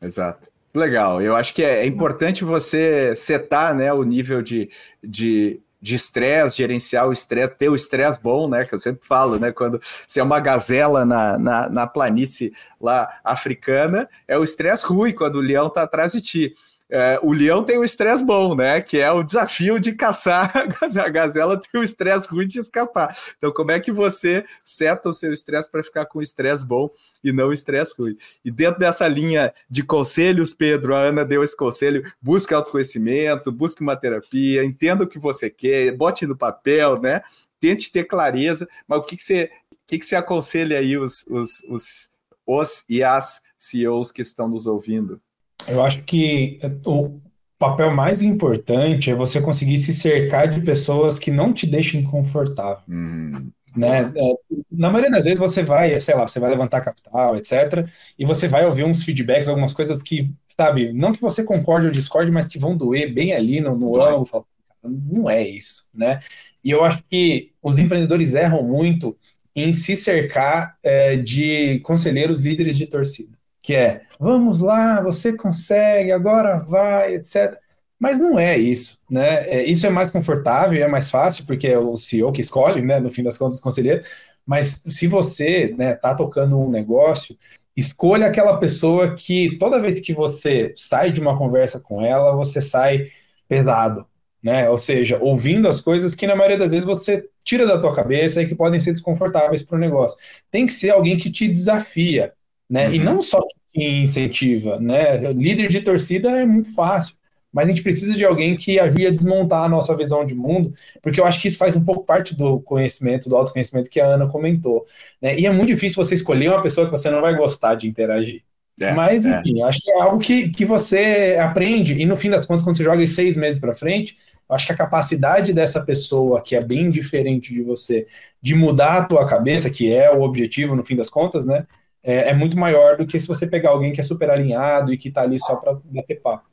[0.00, 0.48] Exato.
[0.72, 4.70] Legal, eu acho que é, é importante você setar né, o nível de,
[5.04, 8.64] de de estresse, gerenciar o estresse, ter o estresse bom, né?
[8.64, 9.52] Que eu sempre falo, né?
[9.52, 15.12] Quando você é uma gazela na, na, na planície lá africana, é o estresse ruim
[15.12, 16.54] quando o leão está atrás de ti.
[16.90, 18.80] É, o leão tem o estresse bom, né?
[18.80, 23.14] Que é o desafio de caçar a gazela, tem o estresse ruim de escapar.
[23.36, 26.88] Então, como é que você seta o seu estresse para ficar com estresse bom
[27.22, 28.16] e não estresse ruim?
[28.42, 33.82] E dentro dessa linha de conselhos, Pedro, a Ana deu esse conselho: busque autoconhecimento, busque
[33.82, 37.20] uma terapia, entenda o que você quer, bote no papel, né?
[37.60, 39.50] Tente ter clareza, mas o que, que você.
[39.72, 42.10] O que, que você aconselha aí os, os, os,
[42.46, 45.18] os e as CEOs que estão nos ouvindo?
[45.66, 47.20] Eu acho que o
[47.58, 52.82] papel mais importante é você conseguir se cercar de pessoas que não te deixem confortável.
[52.88, 54.12] Hum, Né?
[54.16, 54.32] É,
[54.70, 57.86] na maioria das vezes você vai, sei lá, você vai levantar capital, etc.
[58.18, 61.92] E você vai ouvir uns feedbacks, algumas coisas que, sabe, não que você concorde ou
[61.92, 64.46] discorde, mas que vão doer bem ali no, no ângulo.
[64.82, 66.20] Não é isso, né?
[66.64, 69.16] E eu acho que os empreendedores erram muito
[69.54, 73.36] em se cercar é, de conselheiros líderes de torcida,
[73.68, 77.54] que é, vamos lá, você consegue, agora vai, etc.
[78.00, 79.46] Mas não é isso, né?
[79.46, 82.98] É, isso é mais confortável, é mais fácil, porque é o CEO que escolhe, né?
[82.98, 84.00] No fim das contas, o conselheiro.
[84.46, 87.36] Mas se você né, tá tocando um negócio,
[87.76, 92.62] escolha aquela pessoa que toda vez que você sai de uma conversa com ela, você
[92.62, 93.08] sai
[93.46, 94.06] pesado,
[94.42, 94.70] né?
[94.70, 98.40] Ou seja, ouvindo as coisas que na maioria das vezes você tira da tua cabeça
[98.40, 100.18] e que podem ser desconfortáveis para o negócio.
[100.50, 102.32] Tem que ser alguém que te desafia,
[102.66, 102.88] né?
[102.88, 102.94] Uhum.
[102.94, 105.32] E não só que te incentiva, né?
[105.32, 107.18] Líder de torcida é muito fácil
[107.52, 110.72] mas a gente precisa de alguém que ajude a desmontar a nossa visão de mundo,
[111.02, 114.06] porque eu acho que isso faz um pouco parte do conhecimento, do autoconhecimento que a
[114.06, 114.84] Ana comentou.
[115.20, 115.38] Né?
[115.38, 118.42] E é muito difícil você escolher uma pessoa que você não vai gostar de interagir.
[118.80, 119.64] É, Mas, enfim, é.
[119.64, 122.84] acho que é algo que, que você aprende, e no fim das contas, quando você
[122.84, 124.14] joga seis meses para frente,
[124.48, 128.06] acho que a capacidade dessa pessoa, que é bem diferente de você,
[128.40, 131.66] de mudar a tua cabeça, que é o objetivo, no fim das contas, né?
[132.08, 134.96] É, é muito maior do que se você pegar alguém que é super alinhado e
[134.96, 136.46] que está ali só para bater papo.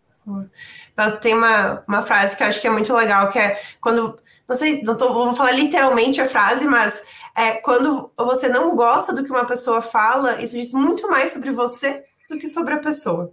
[0.98, 4.20] Mas tem uma, uma frase que eu acho que é muito legal, que é quando.
[4.48, 7.02] Não sei, não tô, vou falar literalmente a frase, mas
[7.36, 11.52] é, quando você não gosta do que uma pessoa fala, isso diz muito mais sobre
[11.52, 13.32] você do que sobre a pessoa.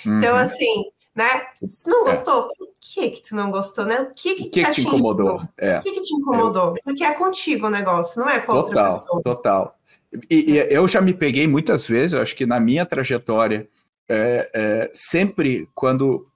[0.00, 0.18] Então, uhum.
[0.18, 1.46] Então, assim, né?
[1.64, 2.10] Se não é.
[2.10, 2.56] gostou, é.
[2.56, 4.00] por que que tu não gostou, né?
[4.00, 5.42] O que que, que, que te incomodou?
[5.56, 5.78] É.
[5.78, 6.74] O que que te incomodou?
[6.84, 9.22] Porque é contigo o negócio, não é com total, outra pessoa.
[9.22, 9.78] Total,
[10.30, 13.68] e, e, eu já me peguei muitas vezes, eu acho que na minha trajetória,
[14.08, 16.26] é, é, sempre quando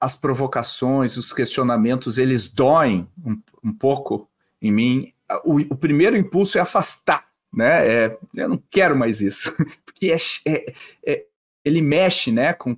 [0.00, 4.28] as provocações, os questionamentos, eles doem um, um pouco
[4.62, 5.12] em mim.
[5.44, 7.86] O, o, primeiro impulso é afastar, né?
[7.86, 9.54] É, eu não quero mais isso,
[9.84, 10.16] porque é,
[10.46, 11.24] é, é,
[11.64, 12.74] ele mexe, né, com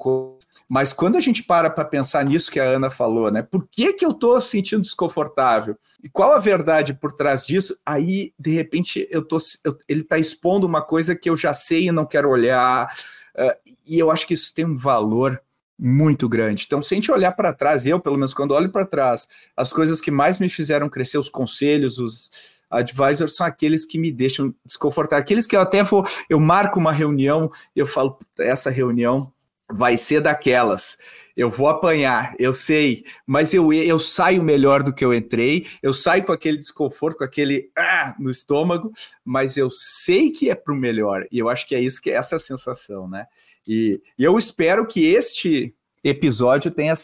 [0.70, 3.42] mas quando a gente para para pensar nisso que a Ana falou, né?
[3.42, 5.76] Por que, que eu estou sentindo desconfortável?
[6.00, 7.76] E qual a verdade por trás disso?
[7.84, 11.88] Aí, de repente, eu tô, eu, ele está expondo uma coisa que eu já sei
[11.88, 12.88] e não quero olhar.
[13.36, 15.42] Uh, e eu acho que isso tem um valor
[15.76, 16.66] muito grande.
[16.68, 19.72] Então, se a gente olhar para trás, eu, pelo menos, quando olho para trás, as
[19.72, 22.30] coisas que mais me fizeram crescer, os conselhos, os
[22.70, 25.20] advisors, são aqueles que me deixam desconfortável.
[25.20, 29.32] Aqueles que eu até vou, eu marco uma reunião, eu falo, essa reunião
[29.72, 30.96] vai ser daquelas.
[31.36, 35.92] Eu vou apanhar, eu sei, mas eu, eu saio melhor do que eu entrei, eu
[35.92, 38.92] saio com aquele desconforto, com aquele ah, no estômago,
[39.24, 41.26] mas eu sei que é para o melhor.
[41.30, 43.26] E eu acho que é isso que é essa sensação, né?
[43.66, 46.94] E, e eu espero que este episódio tenha,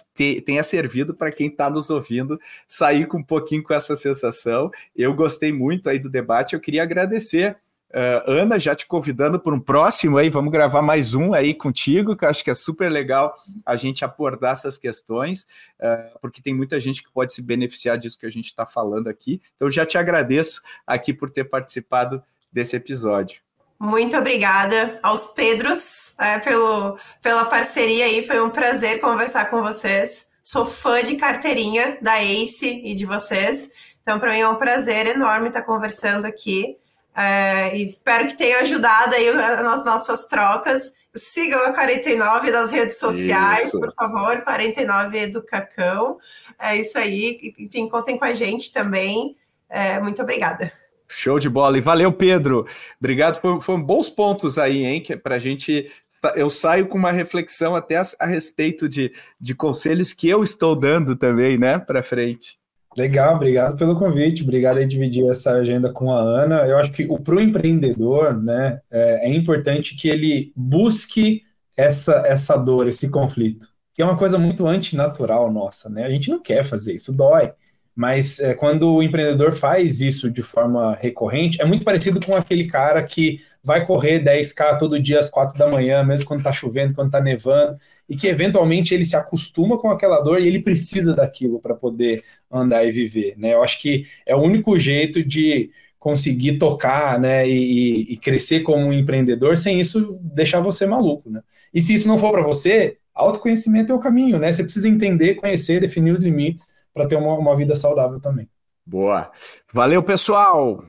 [0.44, 4.70] tenha servido para quem está nos ouvindo sair com um pouquinho com essa sensação.
[4.94, 7.56] Eu gostei muito aí do debate, eu queria agradecer
[7.96, 12.14] Uh, Ana, já te convidando para um próximo aí, vamos gravar mais um aí contigo,
[12.14, 13.34] que eu acho que é super legal
[13.64, 15.46] a gente abordar essas questões,
[15.80, 19.08] uh, porque tem muita gente que pode se beneficiar disso que a gente está falando
[19.08, 19.40] aqui.
[19.54, 22.22] Então, já te agradeço aqui por ter participado
[22.52, 23.40] desse episódio.
[23.80, 30.26] Muito obrigada aos Pedros é, pelo, pela parceria aí, foi um prazer conversar com vocês.
[30.42, 33.70] Sou fã de carteirinha da ACE e de vocês,
[34.02, 36.76] então para mim é um prazer enorme estar conversando aqui.
[37.16, 40.92] É, e espero que tenha ajudado aí nas nossas trocas.
[41.14, 43.80] Sigam a 49 nas redes sociais, isso.
[43.80, 46.18] por favor, 49 Educacão.
[46.58, 47.54] É isso aí.
[47.58, 49.34] Enfim, contem com a gente também.
[49.68, 50.70] É, muito obrigada.
[51.08, 51.78] Show de bola.
[51.78, 52.66] E valeu, Pedro.
[53.00, 53.40] Obrigado.
[53.40, 55.02] Foram, foram bons pontos aí, hein?
[55.08, 55.90] É para a gente
[56.34, 60.74] eu saio com uma reflexão até a, a, respeito de, de conselhos que eu estou
[60.74, 62.58] dando também, né, para frente.
[62.96, 66.66] Legal, obrigado pelo convite, obrigado aí dividir essa agenda com a Ana.
[66.66, 71.42] Eu acho que o pro empreendedor, né, é, é, importante que ele busque
[71.76, 76.04] essa essa dor, esse conflito, que é uma coisa muito antinatural nossa, né?
[76.04, 77.52] A gente não quer fazer isso, dói.
[77.96, 82.66] Mas é, quando o empreendedor faz isso de forma recorrente, é muito parecido com aquele
[82.66, 86.94] cara que vai correr 10K todo dia às 4 da manhã, mesmo quando está chovendo,
[86.94, 91.16] quando está nevando, e que eventualmente ele se acostuma com aquela dor e ele precisa
[91.16, 92.22] daquilo para poder
[92.52, 93.34] andar e viver.
[93.38, 93.54] Né?
[93.54, 98.84] Eu acho que é o único jeito de conseguir tocar né, e, e crescer como
[98.84, 101.30] um empreendedor sem isso deixar você maluco.
[101.30, 101.40] Né?
[101.72, 104.52] E se isso não for para você, autoconhecimento é o caminho, né?
[104.52, 108.48] Você precisa entender, conhecer, definir os limites para ter uma, uma vida saudável também.
[108.86, 109.30] Boa.
[109.70, 110.82] Valeu, pessoal!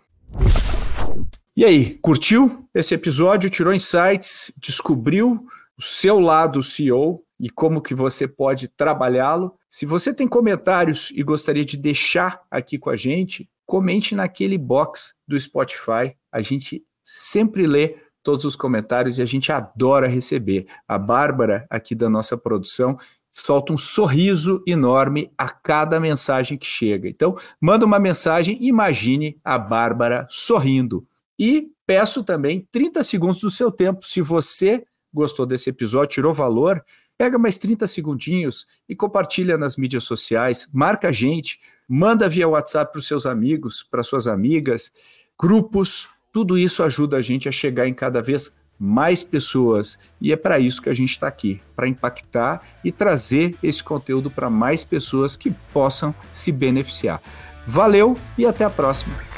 [1.53, 3.49] E aí, curtiu esse episódio?
[3.49, 4.53] Tirou insights?
[4.58, 5.45] Descobriu
[5.78, 9.53] o seu lado CEO e como que você pode trabalhá-lo?
[9.70, 15.14] Se você tem comentários e gostaria de deixar aqui com a gente, comente naquele box
[15.28, 16.16] do Spotify.
[16.32, 20.68] A gente sempre lê todos os comentários e a gente adora receber.
[20.88, 22.97] A Bárbara, aqui da nossa produção,
[23.42, 27.08] solta um sorriso enorme a cada mensagem que chega.
[27.08, 31.06] Então, manda uma mensagem, imagine a Bárbara sorrindo.
[31.38, 34.06] E peço também 30 segundos do seu tempo.
[34.06, 36.84] Se você gostou desse episódio, tirou valor,
[37.18, 42.92] pega mais 30 segundinhos e compartilha nas mídias sociais, marca a gente, manda via WhatsApp
[42.92, 44.92] para os seus amigos, para suas amigas,
[45.40, 49.97] grupos, tudo isso ajuda a gente a chegar em cada vez mais pessoas.
[50.19, 54.30] E é para isso que a gente está aqui, para impactar e trazer esse conteúdo
[54.30, 57.21] para mais pessoas que possam se beneficiar.
[57.65, 59.37] Valeu e até a próxima!